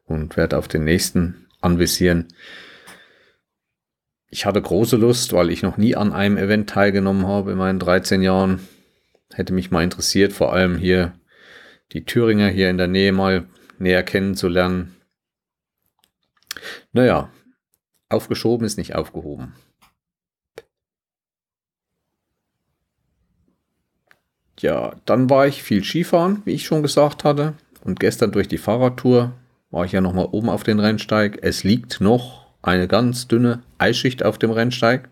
und 0.07 0.37
werde 0.37 0.59
auf 0.59 0.69
den 0.69 0.85
nächsten 0.85 1.47
anvisieren. 1.61 2.29
Ich 4.29 4.47
hatte 4.47 4.61
große 4.61 4.97
Lust, 4.97 5.33
weil 5.33 5.51
ich 5.51 5.63
noch 5.63 5.77
nie 5.77 5.95
an 5.95 6.13
einem 6.13 6.37
Event 6.37 6.69
teilgenommen 6.69 7.27
habe 7.27 7.53
in 7.53 7.59
meinen 7.59 7.79
13 7.79 8.21
Jahren. 8.21 8.67
Hätte 9.33 9.53
mich 9.53 9.71
mal 9.71 9.85
interessiert, 9.85 10.33
vor 10.33 10.53
allem 10.53 10.77
hier 10.77 11.15
die 11.93 12.05
Thüringer 12.05 12.49
hier 12.49 12.71
in 12.71 12.79
der 12.79 12.89
Nähe 12.89 13.13
mal 13.13 13.47
näher 13.79 14.03
kennenzulernen. 14.03 14.95
Naja, 16.93 17.31
aufgeschoben 18.09 18.67
ist 18.67 18.79
nicht 18.79 18.95
aufgehoben. 18.95 19.55
Ja, 24.61 24.97
dann 25.05 25.29
war 25.29 25.47
ich 25.47 25.63
viel 25.63 25.85
Skifahren, 25.85 26.43
wie 26.45 26.53
ich 26.53 26.65
schon 26.65 26.83
gesagt 26.83 27.25
hatte. 27.25 27.55
Und 27.83 28.01
gestern 28.01 28.33
durch 28.33 28.49
die 28.49 28.59
Fahrradtour 28.59 29.33
war 29.71 29.85
ich 29.85 29.93
ja 29.93 30.01
nochmal 30.01 30.29
oben 30.31 30.49
auf 30.49 30.63
den 30.63 30.81
Rennsteig. 30.81 31.41
Es 31.43 31.65
liegt 31.65 32.01
noch 32.01 32.47
eine 32.63 32.89
ganz 32.89 33.29
dünne 33.29 33.63
Eisschicht 33.77 34.25
auf 34.25 34.39
dem 34.39 34.51
Rennsteig, 34.51 35.11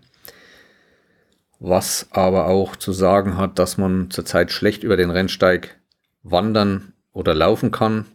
was 1.58 2.08
aber 2.12 2.46
auch 2.46 2.76
zu 2.76 2.92
sagen 2.92 3.36
hat, 3.36 3.58
dass 3.58 3.76
man 3.76 4.10
zurzeit 4.10 4.50
schlecht 4.50 4.84
über 4.84 4.96
den 4.96 5.10
Rennsteig 5.10 5.78
wandern 6.22 6.94
oder 7.12 7.34
laufen 7.34 7.70
kann, 7.70 8.06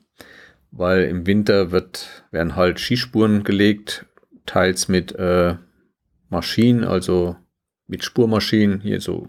weil 0.78 1.06
im 1.06 1.26
Winter 1.26 1.72
wird, 1.72 2.24
werden 2.32 2.56
halt 2.56 2.80
Skispuren 2.80 3.44
gelegt, 3.44 4.06
teils 4.46 4.88
mit 4.88 5.12
äh, 5.16 5.56
Maschinen, 6.30 6.84
also 6.84 7.36
mit 7.88 8.04
Spurmaschinen, 8.04 8.82
hier 8.82 9.02
so 9.02 9.28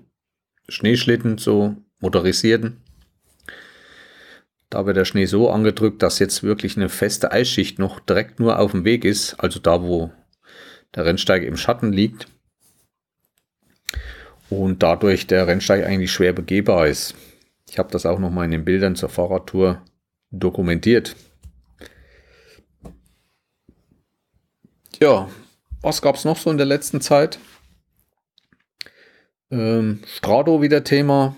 Schneeschlitten, 0.69 1.39
so 1.39 1.77
motorisierten. 2.01 2.83
Da 4.69 4.85
wird 4.85 4.99
der 4.99 5.07
Schnee 5.07 5.25
so 5.25 5.49
angedrückt, 5.49 6.03
dass 6.03 6.19
jetzt 6.19 6.43
wirklich 6.43 6.77
eine 6.77 6.91
feste 6.91 7.33
Eisschicht 7.33 7.79
noch 7.79 7.99
direkt 7.99 8.39
nur 8.41 8.59
auf 8.59 8.73
dem 8.73 8.85
Weg 8.85 9.07
ist, 9.07 9.35
also 9.41 9.59
da, 9.59 9.83
wo 9.83 10.13
der 10.95 11.07
Rennsteig 11.07 11.45
im 11.45 11.57
Schatten 11.57 11.95
liegt. 11.95 12.29
Und 14.51 14.83
dadurch 14.83 15.27
der 15.27 15.47
Rennsteig 15.47 15.85
eigentlich 15.85 16.13
schwer 16.13 16.35
begehbar 16.35 16.89
ist. 16.89 17.15
Ich 17.71 17.79
habe 17.79 17.91
das 17.91 18.05
auch 18.05 18.19
noch 18.19 18.31
mal 18.31 18.45
in 18.45 18.51
den 18.51 18.65
Bildern 18.67 18.97
zur 18.97 19.09
Fahrradtour 19.09 19.83
dokumentiert. 20.31 21.17
Ja, 25.01 25.29
was 25.81 26.03
gab 26.03 26.17
es 26.17 26.25
noch 26.25 26.37
so 26.37 26.51
in 26.51 26.57
der 26.57 26.67
letzten 26.67 27.01
Zeit? 27.01 27.39
Ähm, 29.49 30.01
Strato 30.07 30.61
wieder 30.61 30.83
Thema. 30.83 31.37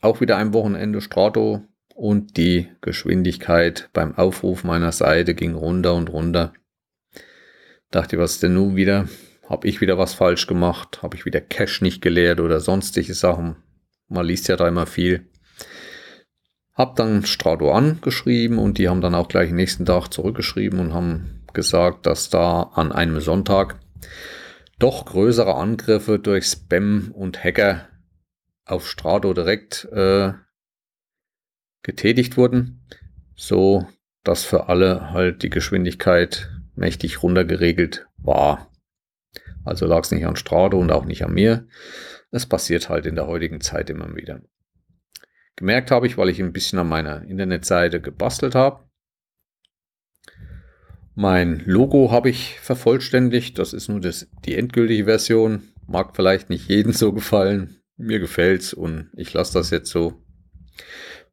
Auch 0.00 0.22
wieder 0.22 0.38
ein 0.38 0.54
Wochenende 0.54 1.02
Strato 1.02 1.62
und 1.94 2.38
die 2.38 2.68
Geschwindigkeit 2.80 3.90
beim 3.92 4.16
Aufruf 4.16 4.64
meiner 4.64 4.92
Seite 4.92 5.34
ging 5.34 5.54
runter 5.54 5.94
und 5.94 6.08
runter. 6.08 6.54
Dachte, 7.90 8.18
was 8.18 8.38
denn 8.38 8.54
nun 8.54 8.76
wieder? 8.76 9.08
Habe 9.46 9.68
ich 9.68 9.82
wieder 9.82 9.98
was 9.98 10.14
falsch 10.14 10.46
gemacht? 10.46 11.02
Habe 11.02 11.16
ich 11.16 11.26
wieder 11.26 11.42
Cash 11.42 11.82
nicht 11.82 12.00
geleert 12.00 12.40
oder 12.40 12.60
sonstige 12.60 13.12
Sachen? 13.12 13.56
Man 14.08 14.24
liest 14.24 14.48
ja 14.48 14.56
da 14.56 14.66
immer 14.66 14.86
viel. 14.86 15.26
Hab 16.72 16.96
dann 16.96 17.26
Strato 17.26 17.72
angeschrieben 17.72 18.58
und 18.58 18.78
die 18.78 18.88
haben 18.88 19.02
dann 19.02 19.14
auch 19.14 19.28
gleich 19.28 19.50
nächsten 19.50 19.84
Tag 19.84 20.08
zurückgeschrieben 20.08 20.80
und 20.80 20.94
haben 20.94 21.39
gesagt, 21.52 22.06
dass 22.06 22.30
da 22.30 22.62
an 22.74 22.92
einem 22.92 23.20
Sonntag 23.20 23.80
doch 24.78 25.04
größere 25.04 25.54
Angriffe 25.54 26.18
durch 26.18 26.46
Spam 26.46 27.12
und 27.12 27.42
Hacker 27.44 27.88
auf 28.64 28.88
Strato 28.88 29.34
direkt 29.34 29.84
äh, 29.92 30.32
getätigt 31.82 32.36
wurden, 32.36 32.86
so 33.36 33.86
dass 34.22 34.44
für 34.44 34.68
alle 34.68 35.12
halt 35.12 35.42
die 35.42 35.50
Geschwindigkeit 35.50 36.50
mächtig 36.74 37.22
runtergeregelt 37.22 38.06
war. 38.18 38.70
Also 39.64 39.86
lag 39.86 40.02
es 40.02 40.10
nicht 40.10 40.26
an 40.26 40.36
Strato 40.36 40.78
und 40.78 40.90
auch 40.90 41.04
nicht 41.04 41.24
an 41.24 41.32
mir. 41.32 41.66
Es 42.30 42.46
passiert 42.46 42.88
halt 42.88 43.06
in 43.06 43.16
der 43.16 43.26
heutigen 43.26 43.60
Zeit 43.60 43.90
immer 43.90 44.14
wieder. 44.14 44.40
Gemerkt 45.56 45.90
habe 45.90 46.06
ich, 46.06 46.16
weil 46.16 46.28
ich 46.28 46.40
ein 46.40 46.52
bisschen 46.52 46.78
an 46.78 46.88
meiner 46.88 47.22
Internetseite 47.22 48.00
gebastelt 48.00 48.54
habe. 48.54 48.89
Mein 51.20 51.62
Logo 51.66 52.10
habe 52.10 52.30
ich 52.30 52.58
vervollständigt. 52.60 53.58
Das 53.58 53.74
ist 53.74 53.88
nur 53.88 54.00
das, 54.00 54.26
die 54.46 54.56
endgültige 54.56 55.04
Version. 55.04 55.68
Mag 55.86 56.16
vielleicht 56.16 56.48
nicht 56.48 56.66
jedem 56.66 56.94
so 56.94 57.12
gefallen. 57.12 57.82
Mir 57.98 58.20
gefällt's 58.20 58.72
und 58.72 59.10
ich 59.14 59.34
lasse 59.34 59.52
das 59.52 59.68
jetzt 59.68 59.90
so. 59.90 60.14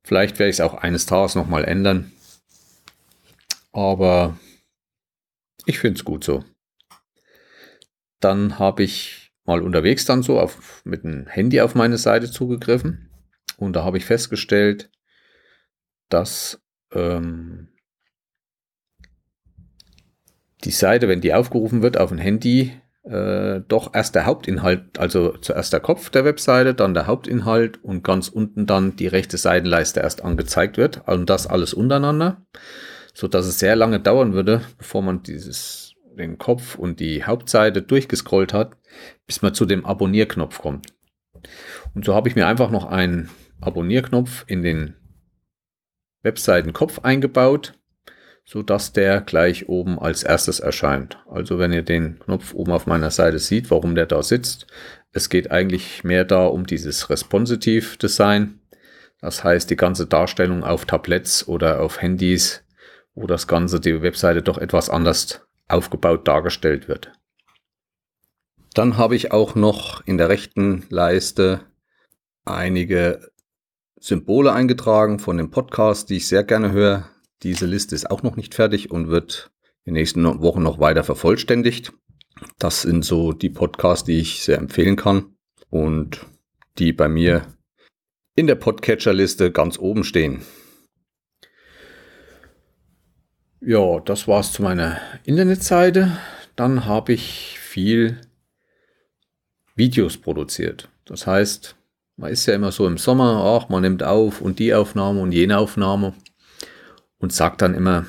Vielleicht 0.03 0.39
werde 0.39 0.49
ich 0.49 0.57
es 0.57 0.59
auch 0.59 0.73
eines 0.73 1.05
Tages 1.05 1.35
nochmal 1.35 1.63
ändern. 1.63 2.11
Aber 3.71 4.37
ich 5.65 5.79
finde 5.79 5.99
es 5.99 6.03
gut 6.03 6.25
so. 6.25 6.43
Dann 8.19 8.59
habe 8.59 8.83
ich 8.83 9.31
mal 9.45 9.61
unterwegs 9.61 10.03
dann 10.03 10.21
so 10.21 10.37
auf, 10.37 10.81
mit 10.83 11.05
dem 11.05 11.27
Handy 11.27 11.61
auf 11.61 11.75
meine 11.75 11.97
Seite 11.97 12.29
zugegriffen. 12.29 13.09
Und 13.55 13.71
da 13.71 13.85
habe 13.85 13.97
ich 13.97 14.03
festgestellt, 14.03 14.91
dass 16.09 16.61
ähm, 16.91 17.69
die 20.63 20.71
Seite, 20.71 21.07
wenn 21.07 21.21
die 21.21 21.33
aufgerufen 21.33 21.81
wird 21.81 21.97
auf 21.97 22.11
ein 22.11 22.17
Handy, 22.17 22.73
äh, 23.03 23.61
doch 23.67 23.93
erst 23.93 24.15
der 24.15 24.25
Hauptinhalt, 24.25 24.99
also 24.99 25.37
zuerst 25.37 25.71
der 25.71 25.79
Kopf 25.79 26.09
der 26.09 26.25
Webseite, 26.25 26.73
dann 26.73 26.93
der 26.93 27.07
Hauptinhalt 27.07 27.83
und 27.83 28.03
ganz 28.03 28.27
unten 28.27 28.65
dann 28.65 28.95
die 28.95 29.07
rechte 29.07 29.37
Seitenleiste 29.37 30.01
erst 30.01 30.23
angezeigt 30.23 30.77
wird. 30.77 31.07
Und 31.07 31.29
das 31.29 31.47
alles 31.47 31.73
untereinander, 31.73 32.45
so 33.13 33.27
dass 33.27 33.45
es 33.45 33.59
sehr 33.59 33.75
lange 33.75 33.99
dauern 33.99 34.33
würde, 34.33 34.61
bevor 34.77 35.01
man 35.01 35.23
dieses, 35.23 35.93
den 36.17 36.37
Kopf 36.37 36.75
und 36.75 36.99
die 36.99 37.23
Hauptseite 37.23 37.81
durchgescrollt 37.81 38.53
hat, 38.53 38.75
bis 39.25 39.41
man 39.41 39.53
zu 39.53 39.65
dem 39.65 39.85
Abonnierknopf 39.85 40.59
kommt. 40.59 40.87
Und 41.93 42.03
so 42.03 42.13
habe 42.13 42.27
ich 42.27 42.35
mir 42.35 42.47
einfach 42.47 42.71
noch 42.71 42.85
einen 42.85 43.29
Abonnierknopf 43.61 44.43
in 44.47 44.63
den 44.63 44.95
Webseitenkopf 46.23 46.99
eingebaut 47.03 47.76
so 48.47 48.63
dass 48.63 48.93
der 48.93 49.19
gleich 49.19 49.67
oben 49.67 49.99
als 49.99 50.23
erstes 50.23 50.61
erscheint. 50.61 51.21
Also 51.29 51.59
wenn 51.59 51.73
ihr 51.73 51.81
den 51.83 52.17
Knopf 52.19 52.53
oben 52.53 52.71
auf 52.71 52.85
meiner 52.85 53.11
Seite 53.11 53.39
seht, 53.39 53.69
warum 53.69 53.93
der 53.93 54.05
da 54.05 54.23
sitzt, 54.23 54.67
es 55.11 55.27
geht 55.27 55.51
eigentlich 55.51 56.05
mehr 56.05 56.23
da 56.23 56.45
um 56.45 56.65
dieses 56.65 57.09
Responsive 57.09 57.97
Design. 57.97 58.61
Das 59.19 59.43
heißt, 59.43 59.69
die 59.69 59.75
ganze 59.75 60.07
Darstellung 60.07 60.63
auf 60.63 60.85
Tabletts 60.85 61.45
oder 61.45 61.81
auf 61.81 62.01
Handys, 62.01 62.63
wo 63.15 63.27
das 63.27 63.47
Ganze, 63.47 63.81
die 63.81 64.01
Webseite 64.01 64.41
doch 64.41 64.57
etwas 64.57 64.89
anders 64.89 65.41
aufgebaut 65.67 66.25
dargestellt 66.25 66.87
wird. 66.87 67.11
Dann 68.73 68.95
habe 68.95 69.17
ich 69.17 69.33
auch 69.33 69.55
noch 69.55 70.05
in 70.05 70.17
der 70.17 70.29
rechten 70.29 70.85
Leiste 70.89 71.59
einige 72.45 73.29
Symbole 73.99 74.53
eingetragen 74.53 75.19
von 75.19 75.37
dem 75.37 75.51
Podcast, 75.51 76.09
die 76.09 76.17
ich 76.17 76.29
sehr 76.29 76.45
gerne 76.45 76.71
höre. 76.71 77.09
Diese 77.43 77.65
Liste 77.65 77.95
ist 77.95 78.09
auch 78.09 78.23
noch 78.23 78.35
nicht 78.35 78.55
fertig 78.55 78.91
und 78.91 79.09
wird 79.09 79.51
in 79.83 79.93
den 79.93 80.01
nächsten 80.01 80.23
Wochen 80.41 80.63
noch 80.63 80.79
weiter 80.79 81.03
vervollständigt. 81.03 81.93
Das 82.59 82.81
sind 82.81 83.05
so 83.05 83.31
die 83.31 83.49
Podcasts, 83.49 84.05
die 84.05 84.19
ich 84.19 84.43
sehr 84.43 84.57
empfehlen 84.57 84.95
kann 84.95 85.35
und 85.69 86.25
die 86.77 86.93
bei 86.93 87.07
mir 87.07 87.45
in 88.35 88.47
der 88.47 88.55
Podcatcher-Liste 88.55 89.51
ganz 89.51 89.79
oben 89.79 90.03
stehen. 90.03 90.41
Ja, 93.61 93.99
das 93.99 94.27
war's 94.27 94.53
zu 94.53 94.61
meiner 94.61 94.99
Internetseite. 95.23 96.17
Dann 96.55 96.85
habe 96.85 97.13
ich 97.13 97.57
viel 97.59 98.21
Videos 99.75 100.17
produziert. 100.17 100.89
Das 101.05 101.25
heißt, 101.25 101.75
man 102.17 102.31
ist 102.31 102.45
ja 102.45 102.55
immer 102.55 102.71
so 102.71 102.87
im 102.87 102.97
Sommer, 102.97 103.43
ach, 103.43 103.69
man 103.69 103.81
nimmt 103.81 104.03
auf 104.03 104.41
und 104.41 104.59
die 104.59 104.73
Aufnahme 104.73 105.21
und 105.21 105.31
jene 105.31 105.57
Aufnahme 105.57 106.13
und 107.19 107.33
sagt 107.33 107.61
dann 107.61 107.73
immer, 107.73 108.05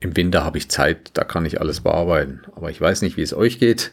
im 0.00 0.16
Winter 0.16 0.44
habe 0.44 0.58
ich 0.58 0.70
Zeit, 0.70 1.10
da 1.14 1.24
kann 1.24 1.46
ich 1.46 1.60
alles 1.60 1.80
bearbeiten. 1.80 2.42
Aber 2.54 2.70
ich 2.70 2.80
weiß 2.80 3.02
nicht, 3.02 3.16
wie 3.16 3.22
es 3.22 3.34
euch 3.34 3.58
geht. 3.58 3.92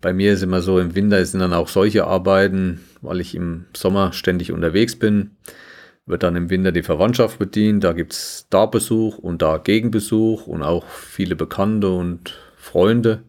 Bei 0.00 0.12
mir 0.12 0.32
ist 0.32 0.42
immer 0.42 0.62
so, 0.62 0.80
im 0.80 0.94
Winter 0.94 1.24
sind 1.24 1.40
dann 1.40 1.52
auch 1.52 1.68
solche 1.68 2.04
Arbeiten, 2.06 2.80
weil 3.00 3.20
ich 3.20 3.34
im 3.34 3.66
Sommer 3.76 4.12
ständig 4.12 4.50
unterwegs 4.50 4.96
bin, 4.96 5.36
wird 6.06 6.24
dann 6.24 6.34
im 6.34 6.50
Winter 6.50 6.72
die 6.72 6.82
Verwandtschaft 6.82 7.38
bedient. 7.38 7.84
Da 7.84 7.92
gibt 7.92 8.12
es 8.12 8.46
da 8.50 8.66
Besuch 8.66 9.18
und 9.18 9.42
da 9.42 9.58
Gegenbesuch 9.58 10.46
und 10.48 10.62
auch 10.62 10.88
viele 10.88 11.36
Bekannte 11.36 11.90
und 11.90 12.38
Freunde 12.56 13.22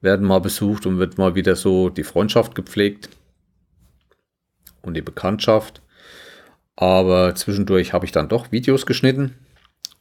werden 0.00 0.26
mal 0.26 0.40
besucht 0.40 0.86
und 0.86 0.98
wird 0.98 1.18
mal 1.18 1.34
wieder 1.34 1.56
so 1.56 1.88
die 1.88 2.04
Freundschaft 2.04 2.54
gepflegt 2.54 3.08
und 4.82 4.94
die 4.94 5.02
Bekanntschaft. 5.02 5.82
Aber 6.76 7.34
zwischendurch 7.34 7.92
habe 7.92 8.04
ich 8.04 8.12
dann 8.12 8.28
doch 8.28 8.52
Videos 8.52 8.86
geschnitten 8.86 9.34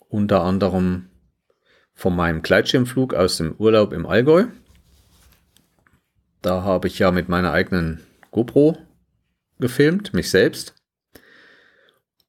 unter 0.10 0.44
anderem 0.44 1.10
von 1.94 2.16
meinem 2.16 2.42
Gleitschirmflug 2.42 3.14
aus 3.14 3.38
dem 3.38 3.56
Urlaub 3.58 3.94
im 3.94 4.06
Allgäu. 4.06 4.46
Da 6.42 6.64
habe 6.64 6.88
ich 6.88 7.00
ja 7.00 7.12
mit 7.12 7.30
meiner 7.30 7.52
eigenen 7.52 8.02
GoPro 8.32 8.78
gefilmt, 9.60 10.14
mich 10.14 10.30
selbst. 10.30 10.76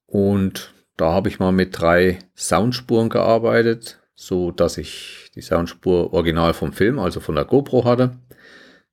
Und 0.05 0.73
da 0.95 1.11
habe 1.11 1.29
ich 1.29 1.39
mal 1.39 1.51
mit 1.51 1.79
drei 1.79 2.19
Soundspuren 2.35 3.09
gearbeitet, 3.09 3.99
so 4.15 4.51
dass 4.51 4.77
ich 4.77 5.29
die 5.35 5.41
Soundspur 5.41 6.13
original 6.13 6.53
vom 6.53 6.73
Film, 6.73 6.97
also 6.97 7.19
von 7.19 7.35
der 7.35 7.45
GoPro 7.45 7.83
hatte. 7.85 8.17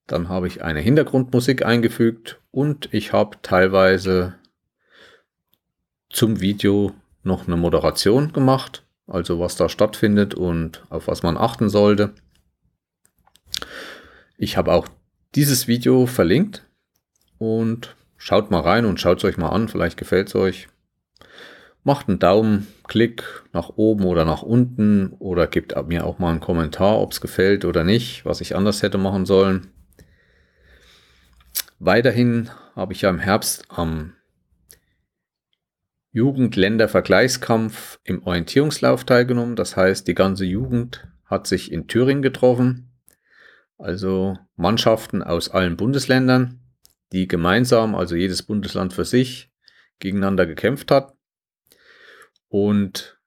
Dann 0.07 0.29
habe 0.29 0.49
ich 0.49 0.63
eine 0.63 0.81
Hintergrundmusik 0.81 1.65
eingefügt 1.65 2.41
und 2.51 2.93
ich 2.93 3.13
habe 3.13 3.39
teilweise 3.41 4.35
zum 6.15 6.41
Video 6.41 6.93
noch 7.25 7.47
eine 7.47 7.57
Moderation 7.57 8.33
gemacht, 8.33 8.85
also 9.07 9.41
was 9.41 9.57
da 9.57 9.69
stattfindet 9.69 10.35
und 10.35 10.85
auf 10.89 11.09
was 11.09 11.23
man 11.23 11.37
achten 11.37 11.69
sollte. 11.69 12.15
Ich 14.39 14.57
habe 14.57 14.73
auch 14.73 14.87
dieses 15.35 15.67
Video 15.67 16.07
verlinkt 16.07 16.65
und 17.39 17.97
schaut 18.17 18.51
mal 18.51 18.61
rein 18.61 18.85
und 18.85 19.01
schaut 19.01 19.19
es 19.19 19.25
euch 19.25 19.37
mal 19.37 19.49
an, 19.49 19.69
vielleicht 19.69 19.97
gefällt 19.97 20.29
es 20.29 20.37
euch. 20.37 20.69
Macht 21.83 22.09
einen 22.09 22.21
Daumen, 22.21 22.69
Klick 22.87 23.25
nach 23.53 23.71
oben 23.77 24.05
oder 24.05 24.25
nach 24.25 24.43
unten 24.43 25.13
oder 25.19 25.47
gebt 25.49 25.75
mir 25.89 26.07
auch 26.07 26.19
mal 26.19 26.31
einen 26.31 26.41
Kommentar, 26.41 27.01
ob 27.01 27.13
es 27.13 27.21
gefällt 27.21 27.65
oder 27.65 27.83
nicht, 27.83 28.25
was 28.25 28.41
ich 28.41 28.57
anders 28.57 28.83
hätte 28.83 28.99
machen 28.99 29.27
sollen. 29.27 29.67
Weiterhin 31.81 32.51
habe 32.77 32.93
ich 32.93 33.03
ja 33.03 33.11
im 33.11 33.19
Herbst 33.19 33.65
am 33.69 34.15
Jugendländervergleichskampf 36.15 37.99
im 38.05 38.23
Orientierungslauf 38.23 39.05
teilgenommen. 39.05 39.57
Das 39.57 39.77
heißt, 39.77 40.07
die 40.07 40.15
ganze 40.15 40.45
Jugend 40.45 41.09
hat 41.25 41.49
sich 41.49 41.73
in 41.73 41.89
Thüringen 41.89 42.23
getroffen. 42.23 42.93
Also 43.79 44.39
Mannschaften 44.55 45.25
aus 45.25 45.49
allen 45.49 45.77
Bundesländern, 45.77 46.61
die 47.11 47.27
gemeinsam, 47.27 47.97
also 47.97 48.15
jedes 48.15 48.45
Bundesland 48.45 48.93
für 48.93 49.05
sich, 49.05 49.51
gegeneinander 49.99 50.47
gekämpft 50.47 50.93
hat. 50.93 51.17
Und 52.47 53.21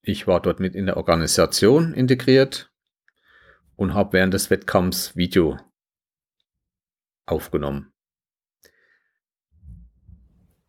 ich 0.00 0.26
war 0.26 0.40
dort 0.40 0.58
mit 0.58 0.74
in 0.74 0.86
der 0.86 0.96
Organisation 0.96 1.92
integriert 1.92 2.72
und 3.74 3.92
habe 3.92 4.14
während 4.14 4.32
des 4.32 4.48
Wettkampfs 4.48 5.16
Video 5.16 5.58
aufgenommen. 7.26 7.92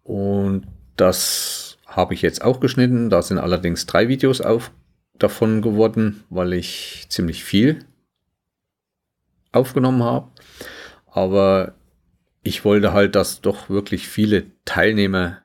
Und 0.08 0.66
das 0.96 1.78
habe 1.86 2.14
ich 2.14 2.22
jetzt 2.22 2.42
auch 2.42 2.62
geschnitten. 2.62 3.10
Da 3.10 3.22
sind 3.22 3.40
allerdings 3.40 3.86
drei 3.86 4.08
Videos 4.08 4.40
auf, 4.40 4.72
davon 5.20 5.62
geworden, 5.62 6.24
weil 6.30 6.54
ich 6.54 7.08
ziemlich 7.10 7.44
viel 7.44 7.80
aufgenommen 9.52 10.04
habe. 10.04 10.32
Aber 11.08 11.76
ich 12.42 12.64
wollte 12.64 12.94
halt, 12.94 13.16
dass 13.16 13.42
doch 13.42 13.70
wirklich 13.70 14.08
viele 14.08 14.46
Teilnehmer 14.64 15.42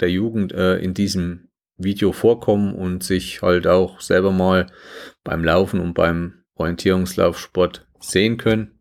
der 0.00 0.10
Jugend 0.10 0.52
äh, 0.52 0.78
in 0.78 0.94
diesem 0.94 1.48
Video 1.76 2.12
vorkommen 2.12 2.74
und 2.74 3.02
sich 3.02 3.42
halt 3.42 3.66
auch 3.66 4.00
selber 4.00 4.32
mal 4.32 4.68
beim 5.22 5.44
Laufen 5.44 5.80
und 5.80 5.92
beim 5.92 6.44
Orientierungslaufsport 6.54 7.86
sehen 7.98 8.38
können. 8.38 8.80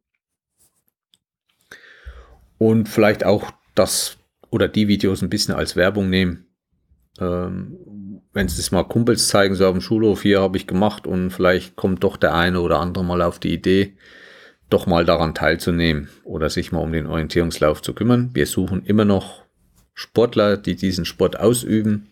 Und 2.58 2.88
vielleicht 2.88 3.26
auch 3.26 3.52
das 3.76 4.19
oder 4.50 4.68
die 4.68 4.88
Videos 4.88 5.22
ein 5.22 5.30
bisschen 5.30 5.56
als 5.56 5.76
Werbung 5.76 6.10
nehmen. 6.10 6.46
Ähm, 7.20 7.78
wenn 8.34 8.46
es 8.46 8.72
mal 8.72 8.84
Kumpels 8.84 9.28
zeigen, 9.28 9.56
so 9.56 9.66
auf 9.66 9.74
dem 9.74 9.82
Schulhof, 9.82 10.22
hier 10.22 10.42
habe 10.42 10.58
ich 10.58 10.68
gemacht 10.68 11.08
und 11.08 11.32
vielleicht 11.32 11.76
kommt 11.76 12.04
doch 12.04 12.18
der 12.18 12.34
eine 12.36 12.62
oder 12.62 12.80
andere 12.80 13.04
mal 13.04 13.22
auf 13.22 13.40
die 13.40 13.54
Idee, 13.54 13.98
doch 14.70 14.86
mal 14.86 15.06
daran 15.06 15.34
teilzunehmen 15.34 16.10
oder 16.24 16.50
sich 16.50 16.72
mal 16.72 16.80
um 16.80 16.92
den 16.92 17.08
Orientierungslauf 17.08 17.82
zu 17.82 17.94
kümmern. 17.94 18.30
Wir 18.34 18.46
suchen 18.46 18.86
immer 18.86 19.06
noch 19.06 19.44
Sportler, 19.94 20.58
die 20.58 20.76
diesen 20.76 21.06
Sport 21.06 21.40
ausüben. 21.40 22.12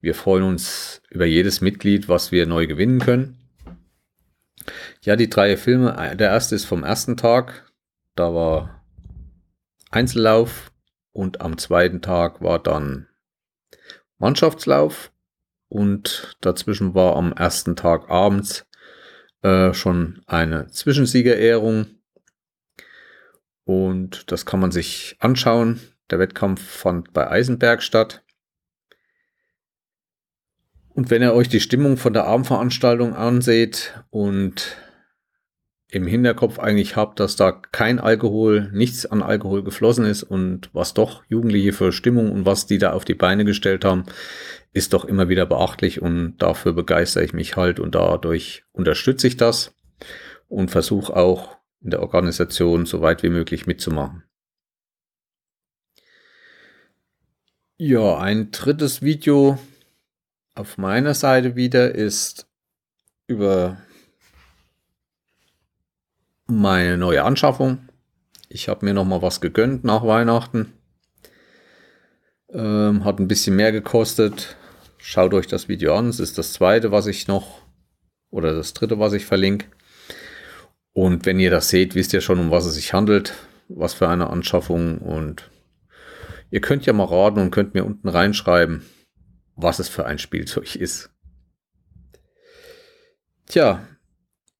Wir 0.00 0.14
freuen 0.14 0.44
uns 0.44 1.02
über 1.10 1.26
jedes 1.26 1.60
Mitglied, 1.60 2.08
was 2.08 2.30
wir 2.30 2.46
neu 2.46 2.66
gewinnen 2.66 3.00
können. 3.00 3.36
Ja, 5.02 5.16
die 5.16 5.28
drei 5.28 5.56
Filme. 5.56 6.16
Der 6.16 6.30
erste 6.30 6.54
ist 6.54 6.64
vom 6.64 6.84
ersten 6.84 7.16
Tag. 7.16 7.72
Da 8.14 8.32
war 8.32 8.84
Einzellauf, 9.90 10.70
und 11.12 11.40
am 11.40 11.58
zweiten 11.58 12.02
Tag 12.02 12.40
war 12.40 12.58
dann 12.58 13.08
Mannschaftslauf 14.18 15.12
und 15.68 16.36
dazwischen 16.40 16.94
war 16.94 17.16
am 17.16 17.32
ersten 17.32 17.76
Tag 17.76 18.10
abends 18.10 18.66
äh, 19.42 19.72
schon 19.72 20.22
eine 20.26 20.68
Zwischensiegerehrung 20.68 21.86
und 23.68 24.32
das 24.32 24.46
kann 24.46 24.60
man 24.60 24.72
sich 24.72 25.16
anschauen. 25.18 25.78
Der 26.10 26.18
Wettkampf 26.18 26.62
fand 26.62 27.12
bei 27.12 27.30
Eisenberg 27.30 27.82
statt. 27.82 28.22
Und 30.88 31.10
wenn 31.10 31.20
ihr 31.20 31.34
euch 31.34 31.50
die 31.50 31.60
Stimmung 31.60 31.98
von 31.98 32.14
der 32.14 32.24
Abendveranstaltung 32.24 33.14
anseht 33.14 34.02
und 34.08 34.78
im 35.90 36.06
Hinterkopf 36.06 36.58
eigentlich 36.58 36.96
habe, 36.96 37.14
dass 37.16 37.36
da 37.36 37.50
kein 37.52 37.98
Alkohol, 37.98 38.70
nichts 38.72 39.06
an 39.06 39.22
Alkohol 39.22 39.62
geflossen 39.62 40.04
ist 40.04 40.22
und 40.22 40.68
was 40.74 40.92
doch 40.92 41.22
Jugendliche 41.28 41.72
für 41.72 41.92
Stimmung 41.92 42.30
und 42.30 42.44
was 42.44 42.66
die 42.66 42.78
da 42.78 42.92
auf 42.92 43.06
die 43.06 43.14
Beine 43.14 43.44
gestellt 43.44 43.84
haben, 43.84 44.04
ist 44.72 44.92
doch 44.92 45.06
immer 45.06 45.30
wieder 45.30 45.46
beachtlich 45.46 46.02
und 46.02 46.36
dafür 46.38 46.74
begeistere 46.74 47.24
ich 47.24 47.32
mich 47.32 47.56
halt 47.56 47.80
und 47.80 47.94
dadurch 47.94 48.64
unterstütze 48.72 49.26
ich 49.26 49.38
das 49.38 49.74
und 50.48 50.70
versuche 50.70 51.16
auch 51.16 51.56
in 51.80 51.90
der 51.90 52.02
Organisation 52.02 52.84
so 52.84 53.00
weit 53.00 53.22
wie 53.22 53.30
möglich 53.30 53.66
mitzumachen. 53.66 54.24
Ja, 57.78 58.18
ein 58.18 58.50
drittes 58.50 59.02
Video 59.02 59.58
auf 60.54 60.76
meiner 60.76 61.14
Seite 61.14 61.54
wieder 61.56 61.94
ist 61.94 62.46
über 63.26 63.80
meine 66.48 66.96
neue 66.96 67.22
Anschaffung. 67.24 67.88
Ich 68.48 68.68
habe 68.68 68.84
mir 68.84 68.94
noch 68.94 69.04
mal 69.04 69.22
was 69.22 69.40
gegönnt 69.40 69.84
nach 69.84 70.04
Weihnachten. 70.04 70.72
Ähm, 72.50 73.04
hat 73.04 73.20
ein 73.20 73.28
bisschen 73.28 73.54
mehr 73.54 73.72
gekostet. 73.72 74.56
Schaut 74.96 75.34
euch 75.34 75.46
das 75.46 75.68
Video 75.68 75.94
an. 75.94 76.08
Es 76.08 76.18
ist 76.18 76.38
das 76.38 76.54
zweite, 76.54 76.90
was 76.90 77.06
ich 77.06 77.28
noch 77.28 77.62
oder 78.30 78.54
das 78.54 78.72
dritte, 78.72 78.98
was 78.98 79.12
ich 79.12 79.26
verlinke. 79.26 79.66
Und 80.92 81.26
wenn 81.26 81.38
ihr 81.38 81.50
das 81.50 81.68
seht, 81.68 81.94
wisst 81.94 82.12
ihr 82.14 82.22
schon, 82.22 82.40
um 82.40 82.50
was 82.50 82.64
es 82.64 82.74
sich 82.74 82.92
handelt, 82.94 83.34
was 83.68 83.94
für 83.94 84.08
eine 84.08 84.30
Anschaffung. 84.30 84.98
Und 84.98 85.50
ihr 86.50 86.62
könnt 86.62 86.86
ja 86.86 86.94
mal 86.94 87.04
raten 87.04 87.40
und 87.40 87.50
könnt 87.50 87.74
mir 87.74 87.84
unten 87.84 88.08
reinschreiben, 88.08 88.82
was 89.54 89.78
es 89.78 89.88
für 89.88 90.06
ein 90.06 90.18
Spielzeug 90.18 90.74
ist. 90.74 91.10
Tja, 93.46 93.86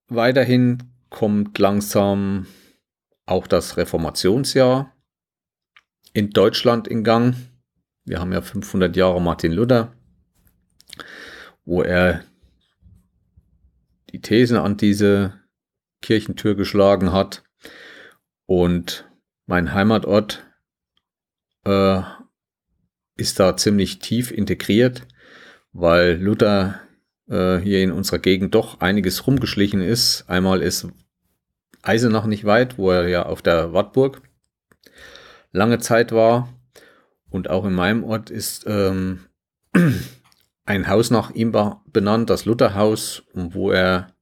weiterhin 0.07 0.83
kommt 1.09 1.57
langsam 1.57 2.47
auch 3.25 3.47
das 3.47 3.77
Reformationsjahr. 3.77 4.95
in 6.13 6.31
Deutschland 6.31 6.87
in 6.87 7.03
Gang. 7.03 7.35
Wir 8.03 8.19
haben 8.19 8.33
ja 8.33 8.41
500 8.41 8.95
Jahre 8.95 9.21
Martin 9.21 9.51
Luther, 9.51 9.93
wo 11.65 11.83
er 11.83 12.23
die 14.11 14.19
Thesen 14.19 14.57
an 14.57 14.77
diese 14.77 15.39
Kirchentür 16.01 16.55
geschlagen 16.55 17.13
hat. 17.13 17.43
Und 18.47 19.07
mein 19.45 19.73
Heimatort 19.73 20.43
äh, 21.65 22.01
ist 23.15 23.39
da 23.39 23.55
ziemlich 23.55 23.99
tief 23.99 24.31
integriert, 24.31 25.05
weil 25.71 26.19
Luther 26.19 26.81
äh, 27.29 27.57
hier 27.57 27.83
in 27.83 27.91
unserer 27.91 28.19
Gegend 28.19 28.55
doch 28.55 28.81
einiges 28.81 29.25
rumgeschlichen 29.25 29.81
ist. 29.81 30.25
Einmal 30.27 30.61
ist 30.61 30.87
Eisenach 31.81 32.25
nicht 32.25 32.45
weit, 32.45 32.77
wo 32.77 32.91
er 32.91 33.07
ja 33.07 33.25
auf 33.25 33.41
der 33.41 33.73
Wartburg 33.73 34.21
lange 35.51 35.79
Zeit 35.79 36.11
war. 36.11 36.49
Und 37.29 37.49
auch 37.49 37.65
in 37.65 37.73
meinem 37.73 38.03
Ort 38.03 38.29
ist 38.29 38.65
ähm, 38.67 39.25
ein 40.65 40.87
Haus 40.87 41.11
nach 41.11 41.31
ihm 41.31 41.55
benannt, 41.87 42.29
das 42.29 42.45
Lutherhaus, 42.45 43.23
wo 43.33 43.71
er 43.71 44.13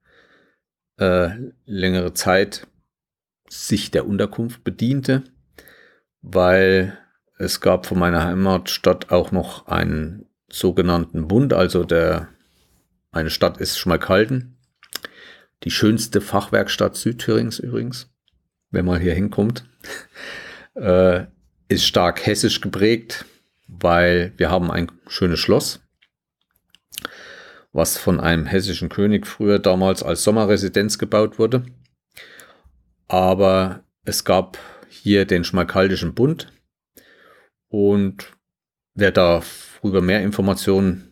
äh, 0.97 1.29
längere 1.65 2.13
Zeit 2.13 2.67
sich 3.49 3.91
der 3.91 4.07
Unterkunft 4.07 4.63
bediente, 4.63 5.23
weil 6.21 6.97
es 7.37 7.61
gab 7.61 7.85
von 7.85 7.99
meiner 7.99 8.23
Heimatstadt 8.23 9.11
auch 9.11 9.31
noch 9.31 9.67
einen 9.67 10.25
sogenannten 10.49 11.27
Bund, 11.27 11.53
also 11.53 11.83
der, 11.83 12.29
meine 13.17 13.31
Stadt 13.31 13.57
ist 13.57 13.79
Schmalkalden, 13.79 14.59
die 15.63 15.71
schönste 15.71 16.21
Fachwerkstatt 16.21 16.95
Südthürings 16.95 17.57
übrigens, 17.57 18.13
wenn 18.69 18.85
man 18.85 19.01
hier 19.01 19.15
hinkommt, 19.15 19.65
äh, 20.75 21.25
ist 21.67 21.87
stark 21.87 22.23
hessisch 22.27 22.61
geprägt, 22.61 23.25
weil 23.67 24.33
wir 24.37 24.51
haben 24.51 24.69
ein 24.69 24.91
schönes 25.07 25.39
Schloss, 25.39 25.79
was 27.71 27.97
von 27.97 28.19
einem 28.19 28.45
hessischen 28.45 28.89
König 28.89 29.25
früher 29.25 29.57
damals 29.57 30.03
als 30.03 30.23
Sommerresidenz 30.23 30.99
gebaut 30.99 31.39
wurde. 31.39 31.65
Aber 33.07 33.83
es 34.05 34.25
gab 34.25 34.59
hier 34.89 35.25
den 35.25 35.43
Schmalkaldischen 35.43 36.13
Bund. 36.13 36.53
Und 37.67 38.31
wer 38.93 39.11
darüber 39.11 40.03
mehr 40.03 40.21
Informationen 40.21 41.11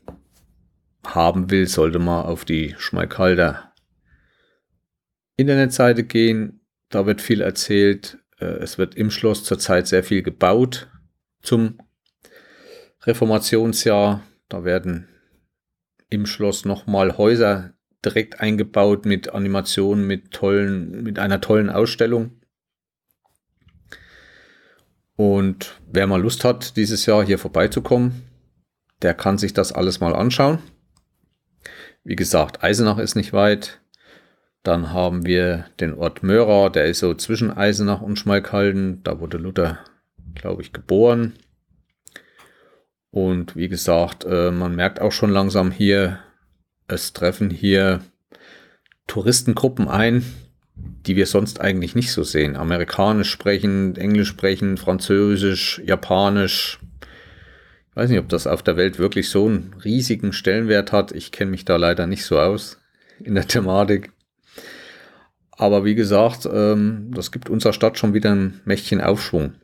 haben 1.13 1.51
will, 1.51 1.67
sollte 1.67 1.99
mal 1.99 2.23
auf 2.23 2.45
die 2.45 2.73
Schmalkalder 2.77 3.73
Internetseite 5.37 6.03
gehen. 6.03 6.61
Da 6.89 7.05
wird 7.05 7.21
viel 7.21 7.41
erzählt. 7.41 8.17
Äh, 8.39 8.45
es 8.45 8.77
wird 8.77 8.95
im 8.95 9.11
Schloss 9.11 9.43
zurzeit 9.43 9.87
sehr 9.87 10.03
viel 10.03 10.23
gebaut 10.23 10.89
zum 11.41 11.77
Reformationsjahr. 13.03 14.23
Da 14.49 14.63
werden 14.63 15.07
im 16.09 16.25
Schloss 16.25 16.65
nochmal 16.65 17.17
Häuser 17.17 17.73
direkt 18.03 18.39
eingebaut 18.39 19.05
mit 19.05 19.29
Animationen, 19.29 20.05
mit 20.05 20.31
tollen, 20.31 21.03
mit 21.03 21.19
einer 21.19 21.41
tollen 21.41 21.69
Ausstellung. 21.69 22.39
Und 25.15 25.79
wer 25.91 26.07
mal 26.07 26.21
Lust 26.21 26.43
hat, 26.43 26.77
dieses 26.77 27.05
Jahr 27.05 27.25
hier 27.25 27.39
vorbeizukommen, 27.39 28.23
der 29.01 29.13
kann 29.13 29.37
sich 29.37 29.53
das 29.53 29.71
alles 29.71 29.99
mal 29.99 30.15
anschauen. 30.15 30.59
Wie 32.05 32.15
gesagt, 32.15 32.63
Eisenach 32.63 32.99
ist 32.99 33.15
nicht 33.15 33.33
weit. 33.33 33.81
Dann 34.61 34.93
haben 34.93 35.25
wir 35.25 35.65
den 35.79 35.95
Ort 35.95 36.21
Mörer, 36.21 36.69
der 36.69 36.85
ist 36.85 36.99
so 36.99 37.15
zwischen 37.15 37.51
Eisenach 37.51 38.01
und 38.01 38.17
Schmalkalden. 38.17 39.01
Da 39.03 39.19
wurde 39.19 39.37
Luther, 39.37 39.79
glaube 40.35 40.61
ich, 40.61 40.71
geboren. 40.71 41.33
Und 43.09 43.55
wie 43.55 43.69
gesagt, 43.69 44.23
äh, 44.23 44.51
man 44.51 44.75
merkt 44.75 45.01
auch 45.01 45.11
schon 45.11 45.31
langsam 45.31 45.71
hier, 45.71 46.19
es 46.87 47.13
treffen 47.13 47.49
hier 47.49 48.01
Touristengruppen 49.07 49.87
ein, 49.87 50.23
die 50.75 51.15
wir 51.15 51.25
sonst 51.25 51.59
eigentlich 51.59 51.95
nicht 51.95 52.11
so 52.11 52.23
sehen. 52.23 52.55
Amerikanisch 52.55 53.31
sprechen, 53.31 53.95
Englisch 53.95 54.29
sprechen, 54.29 54.77
Französisch, 54.77 55.81
Japanisch. 55.83 56.79
Weiß 57.95 58.09
nicht, 58.09 58.19
ob 58.19 58.29
das 58.29 58.45
auf 58.45 58.61
der 58.61 58.75
Welt 58.75 58.99
wirklich 58.99 59.29
so 59.29 59.45
einen 59.45 59.73
riesigen 59.83 60.33
Stellenwert 60.33 60.91
hat. 60.91 61.13
Ich 61.13 61.31
kenne 61.31 61.51
mich 61.51 61.63
da 61.63 61.77
leider 61.77 62.07
nicht 62.07 62.25
so 62.25 62.37
aus 62.37 62.77
in 63.19 63.35
der 63.35 63.47
Thematik. 63.47 64.11
Aber 65.51 65.85
wie 65.85 65.95
gesagt, 65.95 66.47
ähm, 66.51 67.11
das 67.13 67.31
gibt 67.31 67.49
unserer 67.49 67.71
Stadt 67.71 67.97
schon 67.97 68.13
wieder 68.13 68.35
ein 68.35 68.59
Mächtchen 68.65 68.99
Aufschwung. 68.99 69.55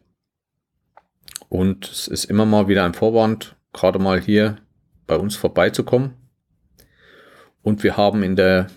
Und 1.49 1.91
es 1.91 2.07
ist 2.07 2.23
immer 2.23 2.45
mal 2.45 2.69
wieder 2.69 2.85
ein 2.85 2.93
Vorwand, 2.93 3.57
gerade 3.73 3.99
mal 3.99 4.21
hier 4.21 4.57
bei 5.05 5.17
uns 5.17 5.35
vorbeizukommen. 5.35 6.13
Und 7.61 7.83
wir 7.83 7.97
haben 7.97 8.23
in 8.23 8.37
der 8.37 8.67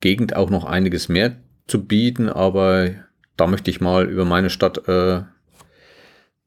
Gegend 0.00 0.36
auch 0.36 0.50
noch 0.50 0.64
einiges 0.64 1.08
mehr 1.08 1.36
zu 1.66 1.84
bieten, 1.84 2.28
aber 2.28 2.90
da 3.36 3.48
möchte 3.48 3.72
ich 3.72 3.80
mal 3.80 4.08
über 4.08 4.24
meine 4.24 4.50
Stadt 4.50 4.86
äh, 4.86 5.22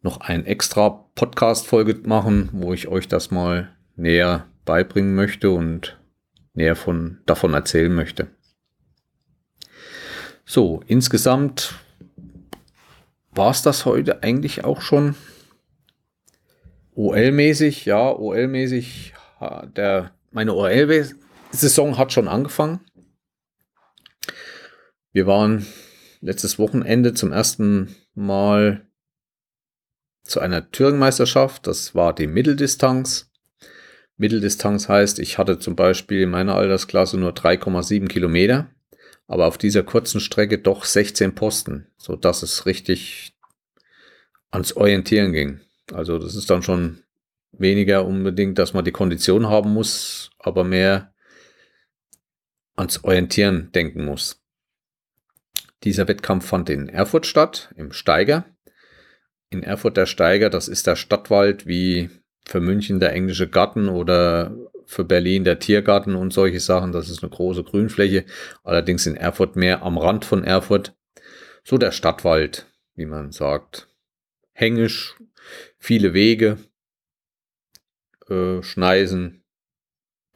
noch 0.02 0.20
ein 0.22 0.46
extra 0.46 0.90
Podcast-Folge 1.16 2.08
machen, 2.08 2.50
wo 2.54 2.74
ich 2.74 2.88
euch 2.88 3.08
das 3.08 3.32
mal 3.32 3.76
näher 3.96 4.48
beibringen 4.66 5.16
möchte 5.16 5.52
und 5.52 6.00
näher 6.54 6.76
von, 6.76 7.20
davon 7.26 7.54
erzählen 7.54 7.94
möchte. 7.94 8.28
So, 10.46 10.82
insgesamt 10.88 11.76
war 13.32 13.52
es 13.52 13.62
das 13.62 13.86
heute 13.86 14.24
eigentlich 14.24 14.64
auch 14.64 14.82
schon. 14.82 15.16
OL-mäßig, 16.94 17.86
ja, 17.86 18.12
OL-mäßig, 18.12 19.14
meine 20.32 20.54
OL-Saison 20.54 21.98
hat 21.98 22.12
schon 22.12 22.28
angefangen. 22.28 22.82
Wir 25.14 25.26
waren 25.28 25.66
letztes 26.20 26.60
Wochenende 26.60 27.14
zum 27.14 27.32
ersten 27.32 27.96
Mal 28.14 28.86
zu 30.24 30.40
einer 30.40 30.72
Thüringen-Meisterschaft. 30.72 31.68
Das 31.68 31.96
war 31.96 32.14
die 32.14 32.28
Mitteldistanz. 32.28 33.30
Mitteldistanz 34.18 34.88
heißt, 34.88 35.20
ich 35.20 35.38
hatte 35.38 35.60
zum 35.60 35.76
Beispiel 35.76 36.22
in 36.22 36.30
meiner 36.30 36.56
Altersklasse 36.56 37.18
nur 37.18 37.32
3,7 37.32 38.08
Kilometer 38.08 38.70
aber 39.32 39.48
auf 39.48 39.58
dieser 39.58 39.82
kurzen 39.82 40.20
Strecke 40.20 40.58
doch 40.58 40.84
16 40.84 41.34
Posten, 41.36 41.88
so 41.96 42.18
dass 42.18 42.44
es 42.44 42.66
richtig 42.66 43.34
ans 44.50 44.76
Orientieren 44.76 45.32
ging. 45.32 45.62
Also 45.94 46.20
das 46.20 46.36
ist 46.36 46.50
dann 46.50 46.64
schon 46.64 47.04
weniger 47.54 48.06
unbedingt, 48.06 48.60
dass 48.60 48.74
man 48.74 48.84
die 48.84 48.92
Kondition 48.92 49.48
haben 49.48 49.74
muss, 49.74 50.32
aber 50.38 50.66
mehr 50.66 51.14
ans 52.76 53.06
Orientieren 53.06 53.72
denken 53.72 54.04
muss. 54.04 54.44
Dieser 55.86 56.10
Wettkampf 56.10 56.46
fand 56.46 56.70
in 56.70 56.90
Erfurt 56.90 57.26
statt, 57.26 57.74
im 57.78 57.94
Steiger. 57.94 58.44
In 59.52 59.64
Erfurt 59.64 59.98
der 59.98 60.06
Steiger, 60.06 60.50
das 60.50 60.70
ist 60.70 60.88
der 60.88 60.96
Stadtwald 60.96 61.68
wie 61.68 62.10
für 62.46 62.62
München 62.62 63.02
der 63.02 63.12
englische 63.12 63.50
Garten 63.50 63.90
oder 63.90 64.56
für 64.86 65.04
Berlin 65.04 65.44
der 65.44 65.60
Tiergarten 65.60 66.16
und 66.16 66.32
solche 66.32 66.62
Sachen. 66.62 66.94
Das 66.94 67.10
ist 67.10 67.22
eine 67.22 67.30
große 67.30 67.64
Grünfläche. 67.66 68.26
Allerdings 68.64 69.06
in 69.06 69.18
Erfurt 69.18 69.58
mehr 69.58 69.84
am 69.84 69.98
Rand 69.98 70.24
von 70.24 70.46
Erfurt. 70.46 70.96
So 71.66 71.78
der 71.78 71.92
Stadtwald, 71.92 72.66
wie 72.96 73.06
man 73.06 73.34
sagt. 73.34 73.90
Hängisch, 74.54 75.18
viele 75.78 76.14
Wege, 76.14 76.58
äh, 78.30 78.64
Schneisen, 78.64 79.44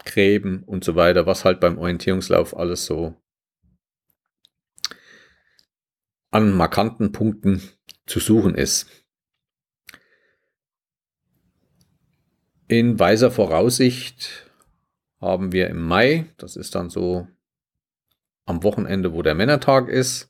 Gräben 0.04 0.64
und 0.64 0.84
so 0.84 0.96
weiter, 0.96 1.26
was 1.26 1.46
halt 1.46 1.62
beim 1.62 1.78
Orientierungslauf 1.78 2.56
alles 2.56 2.86
so 2.86 3.16
an 6.32 6.54
markanten 6.54 7.14
Punkten 7.14 7.62
zu 8.06 8.20
suchen 8.20 8.56
ist. 8.56 9.05
In 12.68 13.00
weiser 13.00 13.32
Voraussicht 13.32 14.50
haben 15.22 15.52
wir 15.52 15.70
im 15.70 15.82
Mai, 15.82 16.26
das 16.38 16.56
ist 16.56 16.76
dann 16.76 16.90
so 16.90 17.28
am 18.46 18.64
Wochenende, 18.64 19.14
wo 19.14 19.22
der 19.22 19.36
Männertag 19.36 19.88
ist, 19.88 20.30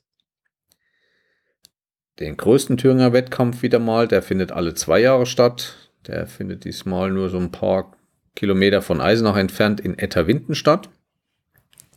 den 2.18 2.36
größten 2.36 2.76
Thüringer 2.76 3.12
Wettkampf 3.12 3.62
wieder 3.62 3.78
mal. 3.78 4.08
Der 4.08 4.22
findet 4.22 4.50
alle 4.52 4.74
zwei 4.74 5.00
Jahre 5.00 5.24
statt. 5.26 5.76
Der 6.06 6.26
findet 6.26 6.64
diesmal 6.64 7.10
nur 7.10 7.28
so 7.28 7.36
ein 7.38 7.52
paar 7.52 7.94
Kilometer 8.34 8.80
von 8.82 9.00
Eisenach 9.00 9.36
entfernt 9.36 9.80
in 9.80 9.98
Etterwinden 9.98 10.54
statt. 10.54 10.88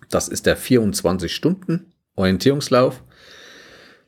Das 0.10 0.28
ist 0.28 0.46
der 0.46 0.58
24-Stunden-Orientierungslauf. 0.58 3.02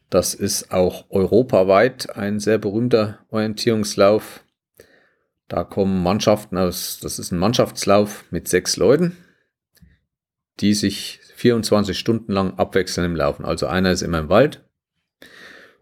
Das 0.09 0.33
ist 0.33 0.71
auch 0.71 1.05
europaweit 1.09 2.17
ein 2.17 2.41
sehr 2.41 2.57
berühmter 2.57 3.19
Orientierungslauf. 3.29 4.43
Da 5.51 5.65
kommen 5.65 6.01
Mannschaften 6.01 6.57
aus, 6.57 6.99
das 7.01 7.19
ist 7.19 7.33
ein 7.33 7.37
Mannschaftslauf 7.37 8.23
mit 8.31 8.47
sechs 8.47 8.77
Leuten, 8.77 9.17
die 10.61 10.73
sich 10.73 11.19
24 11.35 11.99
Stunden 11.99 12.31
lang 12.31 12.57
abwechseln 12.57 13.05
im 13.05 13.17
Laufen. 13.17 13.43
Also 13.43 13.67
einer 13.67 13.91
ist 13.91 14.01
immer 14.01 14.19
im 14.19 14.29
Wald 14.29 14.63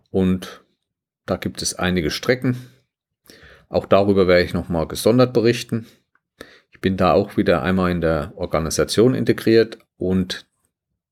und 0.09 0.63
Da 1.27 1.35
gibt 1.35 1.61
es 1.61 1.75
einige 1.75 2.09
Strecken. 2.09 2.57
Auch 3.67 3.85
darüber 3.85 4.27
werde 4.27 4.43
ich 4.43 4.55
nochmal 4.55 4.87
gesondert 4.87 5.33
berichten. 5.33 5.85
Ich 6.71 6.81
bin 6.81 6.97
da 6.97 7.13
auch 7.13 7.37
wieder 7.37 7.61
einmal 7.61 7.91
in 7.91 8.01
der 8.01 8.33
Organisation 8.37 9.13
integriert 9.13 9.77
und 9.97 10.47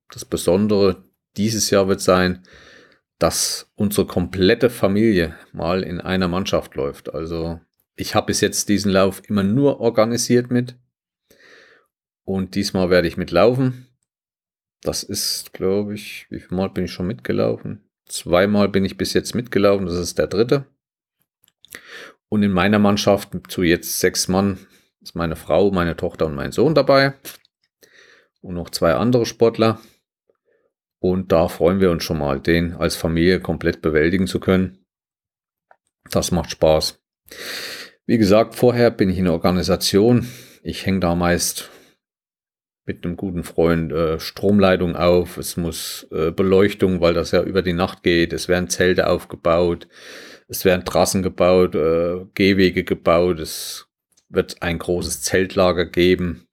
das 0.10 0.26
Besondere 0.26 1.04
dieses 1.38 1.70
Jahr 1.70 1.88
wird 1.88 2.02
sein, 2.02 2.42
dass 3.20 3.72
unsere 3.76 4.08
komplette 4.08 4.72
Familie 4.72 5.36
mal 5.54 5.84
in 5.84 6.02
einer 6.02 6.28
Mannschaft 6.28 6.74
läuft. 6.74 7.14
Also 7.14 7.60
ich 7.98 8.16
habe 8.16 8.28
bis 8.28 8.42
jetzt 8.42 8.70
diesen 8.70 8.92
Lauf 8.92 9.22
immer 9.28 9.44
nur 9.44 9.82
organisiert 9.82 10.50
mit 10.52 10.76
und 12.24 12.56
diesmal 12.56 12.90
werde 12.90 13.08
ich 13.08 13.18
mitlaufen. 13.18 13.88
Das 14.82 15.04
ist, 15.04 15.54
glaube 15.54 15.96
ich, 15.96 16.28
wie 16.30 16.40
viel 16.40 16.56
Mal 16.56 16.70
bin 16.70 16.86
ich 16.86 16.92
schon 16.92 17.08
mitgelaufen? 17.08 17.90
Zweimal 18.06 18.70
bin 18.70 18.86
ich 18.86 18.98
bis 18.98 19.14
jetzt 19.14 19.34
mitgelaufen, 19.34 19.88
das 19.88 19.98
ist 19.98 20.18
der 20.20 20.28
dritte. 20.28 20.66
Und 22.30 22.44
in 22.44 22.52
meiner 22.52 22.80
Mannschaft 22.80 23.30
zu 23.50 23.64
jetzt 23.64 24.00
sechs 24.00 24.28
Mann 24.28 24.60
ist 25.02 25.16
meine 25.16 25.36
Frau, 25.36 25.72
meine 25.72 25.96
Tochter 25.96 26.28
und 26.28 26.36
mein 26.36 26.52
Sohn 26.52 26.76
dabei. 26.76 27.14
Und 28.42 28.54
noch 28.54 28.70
zwei 28.70 28.94
andere 28.94 29.26
Sportler. 29.26 29.82
Und 31.00 31.32
da 31.32 31.48
freuen 31.48 31.80
wir 31.80 31.92
uns 31.92 32.04
schon 32.04 32.20
mal, 32.20 32.40
den 32.40 32.74
als 32.74 32.96
Familie 32.96 33.40
komplett 33.40 33.82
bewältigen 33.82 34.28
zu 34.28 34.40
können. 34.40 34.86
Das 36.12 36.32
macht 36.32 36.52
Spaß. 36.52 37.02
Wie 38.10 38.18
gesagt, 38.18 38.56
vorher 38.56 38.90
bin 38.90 39.10
ich 39.10 39.18
in 39.18 39.26
der 39.26 39.34
Organisation. 39.34 40.26
Ich 40.64 40.86
hänge 40.86 41.02
da 41.02 41.14
meist 41.14 41.70
mit 42.86 43.04
einem 43.04 43.18
guten 43.18 43.44
Freund 43.44 43.92
äh, 43.92 44.18
Stromleitung 44.18 44.96
auf. 44.96 45.36
Es 45.36 45.58
muss 45.58 46.08
äh, 46.12 46.32
Beleuchtung, 46.32 47.02
weil 47.02 47.14
das 47.14 47.32
ja 47.32 47.44
über 47.44 47.62
die 47.62 47.74
Nacht 47.74 48.04
geht. 48.04 48.32
Es 48.32 48.48
werden 48.48 48.70
Zelte 48.70 49.08
aufgebaut. 49.08 49.90
Es 50.48 50.64
werden 50.64 50.86
Trassen 50.86 51.22
gebaut, 51.22 51.76
äh, 51.76 52.26
Gehwege 52.34 52.86
gebaut. 52.86 53.42
Es 53.42 53.88
wird 54.30 54.62
ein 54.62 54.80
großes 54.80 55.24
Zeltlager 55.24 55.86
geben. 55.86 56.48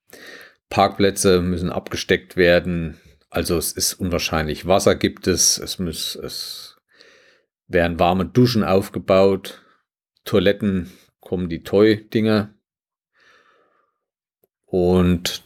Parkplätze 0.71 1.41
müssen 1.41 1.71
abgesteckt 1.71 2.37
werden. 2.37 2.99
Also 3.31 3.57
es 3.57 3.71
ist 3.71 3.95
unwahrscheinlich. 3.95 4.67
Wasser 4.67 4.97
gibt 4.97 5.29
es. 5.29 5.59
Es 5.59 5.79
muss, 5.79 6.17
es 6.17 6.79
werden 7.69 8.01
warme 8.01 8.25
Duschen 8.25 8.65
aufgebaut. 8.65 9.63
Toiletten 10.25 10.91
kommen 11.25 11.49
die 11.49 11.63
Toy-Dinger. 11.63 12.55
Und 14.67 15.43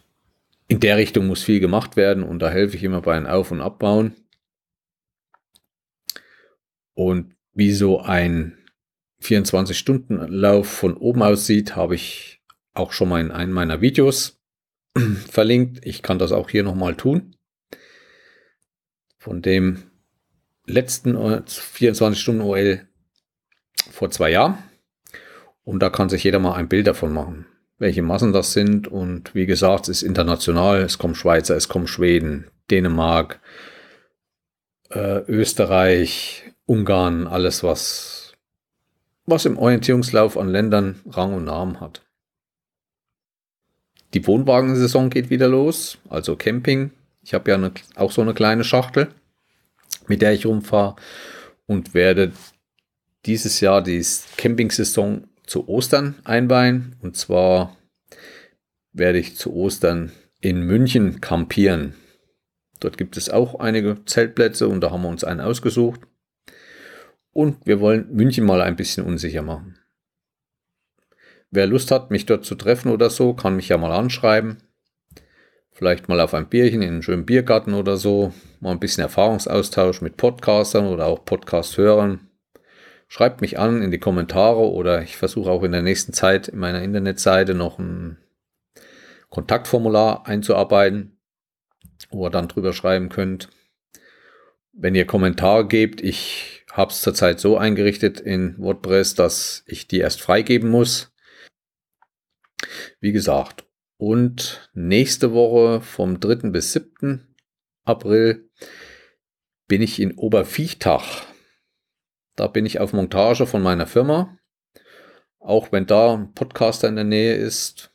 in 0.67 0.81
der 0.81 0.99
Richtung 0.99 1.27
muss 1.27 1.43
viel 1.43 1.61
gemacht 1.61 1.97
werden 1.97 2.23
und 2.23 2.41
da 2.41 2.51
helfe 2.51 2.77
ich 2.77 2.85
immer 2.85 3.01
bei 3.01 3.17
einem 3.17 3.27
Auf- 3.27 3.51
und 3.51 3.63
Abbauen. 3.63 4.15
Und 6.95 7.35
wie 7.53 7.73
so 7.73 8.01
ein 8.01 8.59
24-Stunden-Lauf 9.23 10.69
von 10.69 10.97
oben 10.97 11.23
aussieht, 11.23 11.75
habe 11.75 11.95
ich 11.95 12.43
auch 12.75 12.93
schon 12.93 13.09
mal 13.09 13.21
in 13.21 13.31
einem 13.31 13.53
meiner 13.53 13.81
Videos 13.81 14.41
verlinkt. 15.29 15.85
Ich 15.85 16.03
kann 16.03 16.19
das 16.19 16.33
auch 16.33 16.51
hier 16.51 16.63
nochmal 16.63 16.97
tun. 16.97 17.37
Von 19.19 19.43
dem 19.43 19.91
letzten 20.67 21.17
24-Stunden-OL 21.17 22.87
vor 23.91 24.11
zwei 24.11 24.31
Jahren. 24.31 24.59
Und 25.69 25.81
da 25.81 25.91
kann 25.91 26.09
sich 26.09 26.25
jeder 26.25 26.39
mal 26.39 26.55
ein 26.55 26.69
Bild 26.69 26.87
davon 26.87 27.13
machen 27.13 27.47
welche 27.79 28.03
Massen 28.03 28.33
das 28.33 28.53
sind. 28.53 28.89
Und 28.89 29.35
wie 29.35 29.47
gesagt, 29.47 29.89
es 29.89 29.99
ist 29.99 30.03
international. 30.03 30.83
Es 30.83 30.99
kommen 30.99 31.15
Schweizer, 31.15 31.57
es 31.57 31.69
kommen 31.69 31.87
Schweden, 31.87 32.47
Dänemark, 32.71 33.41
äh, 34.91 35.21
Österreich, 35.29 36.45
Ungarn, 36.67 37.27
alles, 37.27 37.63
was, 37.63 38.35
was 39.27 39.47
im 39.47 39.57
Orientierungslauf 39.57 40.37
an 40.37 40.49
Ländern 40.49 41.01
Rang 41.09 41.35
und 41.35 41.45
Namen 41.45 41.81
hat. 41.81 42.03
Die 44.15 44.27
Wohnwagensaison 44.27 45.11
geht 45.11 45.31
wieder 45.31 45.49
los, 45.49 45.99
also 46.09 46.35
Camping. 46.35 46.91
Ich 47.23 47.35
habe 47.35 47.51
ja 47.51 47.57
eine, 47.57 47.73
auch 47.95 48.11
so 48.11 48.23
eine 48.23 48.35
kleine 48.35 48.65
Schachtel, 48.65 49.09
mit 50.07 50.23
der 50.23 50.33
ich 50.33 50.47
rumfahre 50.47 50.97
und 51.67 51.93
werde 51.93 52.33
dieses 53.27 53.61
Jahr 53.61 53.83
die 53.83 54.05
Camping-Saison 54.39 55.25
zu 55.49 55.69
Ostern 55.69 56.17
einweihen. 56.25 56.97
Und 57.01 57.17
zwar 57.17 57.77
werde 58.93 59.19
ich 59.19 59.37
zu 59.37 59.53
Ostern 59.55 60.13
in 60.41 60.63
München 60.63 61.21
campieren. 61.21 61.95
Dort 62.81 62.97
gibt 62.97 63.17
es 63.17 63.29
auch 63.29 63.59
einige 63.59 64.05
Zeltplätze 64.05 64.69
und 64.69 64.81
da 64.81 64.91
haben 64.91 65.03
wir 65.03 65.09
uns 65.09 65.25
einen 65.25 65.41
ausgesucht. 65.41 66.01
Und 67.33 67.67
wir 67.67 67.81
wollen 67.81 68.15
München 68.15 68.45
mal 68.45 68.61
ein 68.61 68.77
bisschen 68.77 69.05
unsicher 69.05 69.43
machen. 69.43 69.79
Wer 71.51 71.67
Lust 71.67 71.91
hat, 71.91 72.11
mich 72.11 72.27
dort 72.27 72.45
zu 72.45 72.55
treffen 72.55 72.91
oder 72.91 73.11
so, 73.11 73.33
kann 73.33 73.57
mich 73.57 73.69
ja 73.69 73.79
mal 73.79 73.93
anschreiben. 73.93 74.59
Vielleicht 75.73 76.09
mal 76.09 76.21
auf 76.21 76.35
ein 76.35 76.49
Bierchen 76.49 76.83
in 76.83 76.89
einem 76.89 77.03
schönen 77.03 77.25
Biergarten 77.25 77.75
oder 77.75 77.97
so. 77.97 78.33
Mal 78.61 78.73
ein 78.73 78.81
bisschen 78.81 79.03
Erfahrungsaustausch 79.03 80.03
mit 80.03 80.17
Podcastern 80.17 80.87
oder 80.87 81.07
auch 81.07 81.25
Podcast-Hörern. 81.25 82.28
Schreibt 83.09 83.41
mich 83.41 83.59
an 83.59 83.83
in 83.83 83.91
die 83.91 83.99
Kommentare 83.99 84.71
oder 84.71 85.03
ich 85.03 85.17
versuche 85.17 85.51
auch 85.51 85.63
in 85.63 85.73
der 85.73 85.81
nächsten 85.81 86.13
Zeit 86.13 86.49
in 86.49 86.59
meiner 86.59 86.83
Internetseite 86.83 87.55
noch 87.55 87.79
ein 87.79 88.19
Kontaktformular 89.31 90.27
einzuarbeiten, 90.27 91.19
wo 92.11 92.27
ihr 92.27 92.31
dann 92.31 92.49
drüber 92.49 92.75
schreiben 92.75 93.09
könnt. 93.09 93.49
Wenn 94.73 94.95
ihr 94.95 95.07
Kommentare 95.07 95.67
gebt, 95.67 96.03
ich 96.03 96.67
habe 96.71 96.93
es 96.93 97.01
zurzeit 97.01 97.41
so 97.41 97.57
eingerichtet 97.57 98.21
in 98.21 98.57
WordPress, 98.59 99.15
dass 99.15 99.65
ich 99.67 99.89
die 99.89 99.99
erst 99.99 100.21
freigeben 100.21 100.69
muss. 100.69 101.11
Wie 103.01 103.13
gesagt, 103.13 103.65
und 103.97 104.71
nächste 104.75 105.33
Woche 105.33 105.81
vom 105.81 106.21
3. 106.21 106.51
bis 106.51 106.75
7. 106.75 107.35
April 107.85 108.49
bin 109.67 109.81
ich 109.81 109.99
in 109.99 110.13
Oberviechtach 110.13 111.27
da 112.39 112.47
bin 112.47 112.65
ich 112.65 112.79
auf 112.79 112.93
Montage 112.93 113.47
von 113.47 113.63
meiner 113.63 113.87
Firma. 113.87 114.39
Auch 115.41 115.73
wenn 115.73 115.87
da 115.87 116.15
ein 116.15 116.33
Podcaster 116.35 116.89
in 116.89 116.95
der 116.95 117.05
Nähe 117.05 117.35
ist, 117.35 117.93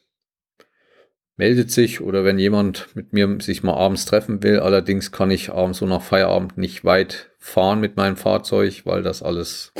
meldet 1.38 1.72
sich 1.72 2.02
oder 2.02 2.26
wenn 2.26 2.38
jemand 2.38 2.94
mit 2.94 3.14
mir 3.14 3.38
sich 3.40 3.64
mal 3.64 3.76
abends 3.76 4.06
treffen 4.06 4.44
will. 4.44 4.60
Allerdings 4.60 5.12
kann 5.12 5.32
ich 5.32 5.52
abends 5.52 5.80
so 5.80 5.86
nach 5.86 6.02
Feierabend 6.02 6.58
nicht 6.58 6.84
weit 6.84 7.32
fahren 7.40 7.80
mit 7.80 7.96
meinem 7.96 8.18
Fahrzeug, 8.18 8.86
weil 8.86 9.02
das 9.02 9.24
alles 9.24 9.74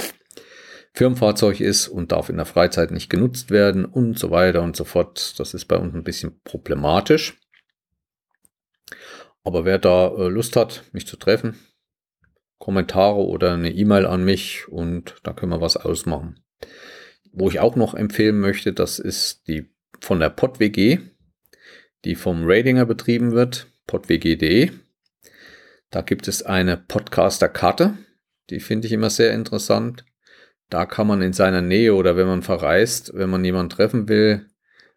Firmenfahrzeug 0.94 1.60
ist 1.60 1.90
und 1.90 2.12
darf 2.12 2.30
in 2.30 2.38
der 2.38 2.46
Freizeit 2.46 2.92
nicht 2.92 3.10
genutzt 3.10 3.52
werden 3.52 3.84
und 3.84 4.18
so 4.18 4.32
weiter 4.32 4.62
und 4.62 4.76
so 4.76 4.86
fort. 4.86 5.40
Das 5.40 5.54
ist 5.54 5.66
bei 5.66 5.78
uns 5.78 5.94
ein 5.94 6.04
bisschen 6.04 6.40
problematisch. 6.44 7.38
Aber 9.44 9.66
wer 9.66 9.78
da 9.78 10.08
äh, 10.08 10.30
Lust 10.30 10.56
hat, 10.56 10.84
mich 10.94 11.06
zu 11.06 11.18
treffen, 11.18 11.60
Kommentare 12.58 13.26
oder 13.26 13.54
eine 13.54 13.72
E-Mail 13.72 14.06
an 14.06 14.24
mich 14.24 14.68
und 14.68 15.16
da 15.24 15.34
können 15.34 15.52
wir 15.52 15.62
was 15.62 15.78
ausmachen. 15.78 16.40
Wo 17.32 17.50
ich 17.50 17.60
auch 17.60 17.76
noch 17.76 17.94
empfehlen 17.94 18.40
möchte, 18.40 18.74
das 18.74 19.00
ist 19.00 19.48
die 19.48 19.70
von 20.00 20.20
der 20.20 20.30
PodWG, 20.30 21.00
die 22.06 22.16
vom 22.16 22.44
Ratinger 22.46 22.86
betrieben 22.86 23.32
wird, 23.32 23.68
podwg.de. 23.88 24.72
Da 25.90 26.02
gibt 26.02 26.28
es 26.28 26.44
eine 26.44 26.78
Podcaster-Karte, 26.78 27.98
die 28.50 28.60
finde 28.60 28.88
ich 28.88 28.94
immer 28.94 29.10
sehr 29.10 29.34
interessant. 29.34 30.06
Da 30.70 30.86
kann 30.86 31.08
man 31.08 31.22
in 31.22 31.34
seiner 31.34 31.62
Nähe 31.62 31.94
oder 31.94 32.18
wenn 32.18 32.28
man 32.28 32.42
verreist, 32.42 33.14
wenn 33.14 33.30
man 33.30 33.46
jemanden 33.46 33.70
treffen 33.70 34.10
will, 34.10 34.48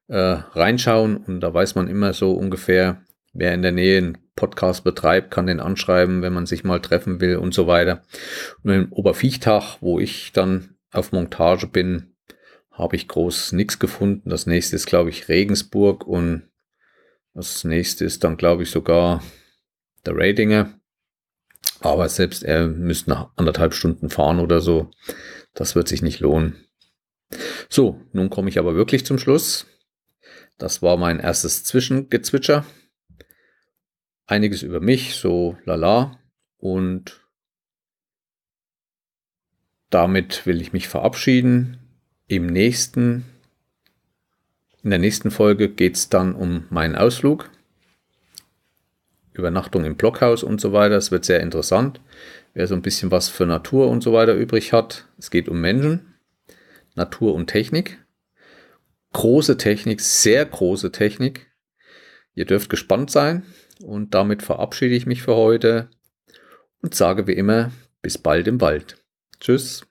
äh, 0.09 0.16
reinschauen 0.16 1.16
und 1.16 1.41
da 1.41 1.53
weiß 1.53 1.74
man 1.74 1.89
immer 1.89 2.12
so 2.12 2.33
ungefähr, 2.33 3.03
wer 3.33 3.53
in 3.53 3.62
der 3.62 3.72
Nähe 3.72 3.99
einen 3.99 4.18
Podcast 4.37 4.84
betreibt, 4.84 5.30
kann 5.30 5.47
den 5.47 5.61
anschreiben, 5.61 6.22
wenn 6.22 6.34
man 6.34 6.47
sich 6.47 6.62
mal 6.62 6.80
treffen 6.80 7.20
will 7.20 7.37
und 7.37 7.55
so 7.55 7.66
weiter. 7.66 8.03
Und 8.62 8.72
im 8.72 8.93
Oberviechtag, 8.93 9.78
wo 9.80 9.99
ich 9.99 10.32
dann 10.32 10.76
auf 10.93 11.11
Montage 11.11 11.66
bin, 11.66 12.14
habe 12.70 12.97
ich 12.97 13.09
groß 13.09 13.53
nichts 13.53 13.78
gefunden. 13.78 14.28
Das 14.28 14.47
nächste 14.47 14.76
ist, 14.76 14.87
glaube 14.87 15.11
ich, 15.11 15.28
Regensburg 15.28 16.07
und 16.07 16.49
das 17.34 17.64
nächste 17.64 18.05
ist 18.05 18.22
dann, 18.24 18.37
glaube 18.37 18.62
ich, 18.62 18.70
sogar 18.70 19.22
der 20.05 20.14
Ratinger. 20.16 20.78
Aber 21.80 22.09
selbst 22.09 22.43
er 22.43 22.68
müsste 22.68 23.11
nach 23.11 23.30
anderthalb 23.37 23.74
Stunden 23.74 24.11
fahren 24.11 24.39
oder 24.39 24.61
so. 24.61 24.91
Das 25.55 25.74
wird 25.74 25.89
sich 25.89 26.03
nicht 26.03 26.20
lohnen. 26.20 26.57
So, 27.68 28.01
nun 28.12 28.30
komme 28.30 28.49
ich 28.49 28.59
aber 28.59 28.74
wirklich 28.74 29.05
zum 29.05 29.18
Schluss. 29.18 29.66
Das 30.59 30.82
war 30.82 30.97
mein 30.97 31.20
erstes 31.20 31.64
Zwischengezwitscher 31.64 32.64
einiges 34.27 34.62
über 34.62 34.81
mich, 34.81 35.14
so 35.14 35.57
lala. 35.64 36.18
Und 36.59 37.20
damit 39.91 40.47
will 40.47 40.61
ich 40.61 40.72
mich 40.72 40.89
verabschieden. 40.89 41.79
Im 42.27 42.47
nächsten, 42.47 43.24
in 44.83 44.91
der 44.91 44.99
nächsten 44.99 45.31
Folge 45.31 45.68
geht 45.68 45.95
es 45.95 46.09
dann 46.09 46.35
um 46.35 46.66
meinen 46.70 46.97
Ausflug. 46.97 47.51
Übernachtung 49.33 49.85
im 49.85 49.97
Blockhaus 49.97 50.43
und 50.43 50.61
so 50.61 50.72
weiter. 50.72 50.97
Es 50.97 51.11
wird 51.11 51.24
sehr 51.24 51.41
interessant. 51.41 52.01
Wer 52.55 52.66
so 52.66 52.74
ein 52.74 52.83
bisschen 52.83 53.11
was 53.11 53.29
für 53.29 53.47
Natur 53.47 53.89
und 53.89 54.03
so 54.03 54.12
weiter 54.12 54.35
übrig 54.35 54.72
hat. 54.72 55.07
Es 55.18 55.31
geht 55.31 55.49
um 55.49 55.61
Menschen, 55.61 56.14
Natur 56.95 57.35
und 57.35 57.49
Technik. 57.49 58.03
Große 59.12 59.57
Technik, 59.57 60.01
sehr 60.01 60.45
große 60.45 60.91
Technik. 60.91 61.51
Ihr 62.35 62.47
dürft 62.47 62.70
gespannt 62.70 63.11
sein. 63.11 63.45
Und 63.83 64.14
damit 64.14 64.43
verabschiede 64.43 64.95
ich 64.95 65.07
mich 65.07 65.22
für 65.22 65.37
heute 65.37 65.91
und 66.83 66.95
sage 66.95 67.27
wie 67.27 67.35
immer, 67.35 67.72
bis 68.03 68.18
bald 68.18 68.49
im 68.49 68.61
Wald. 68.61 69.03
Tschüss. 69.41 69.87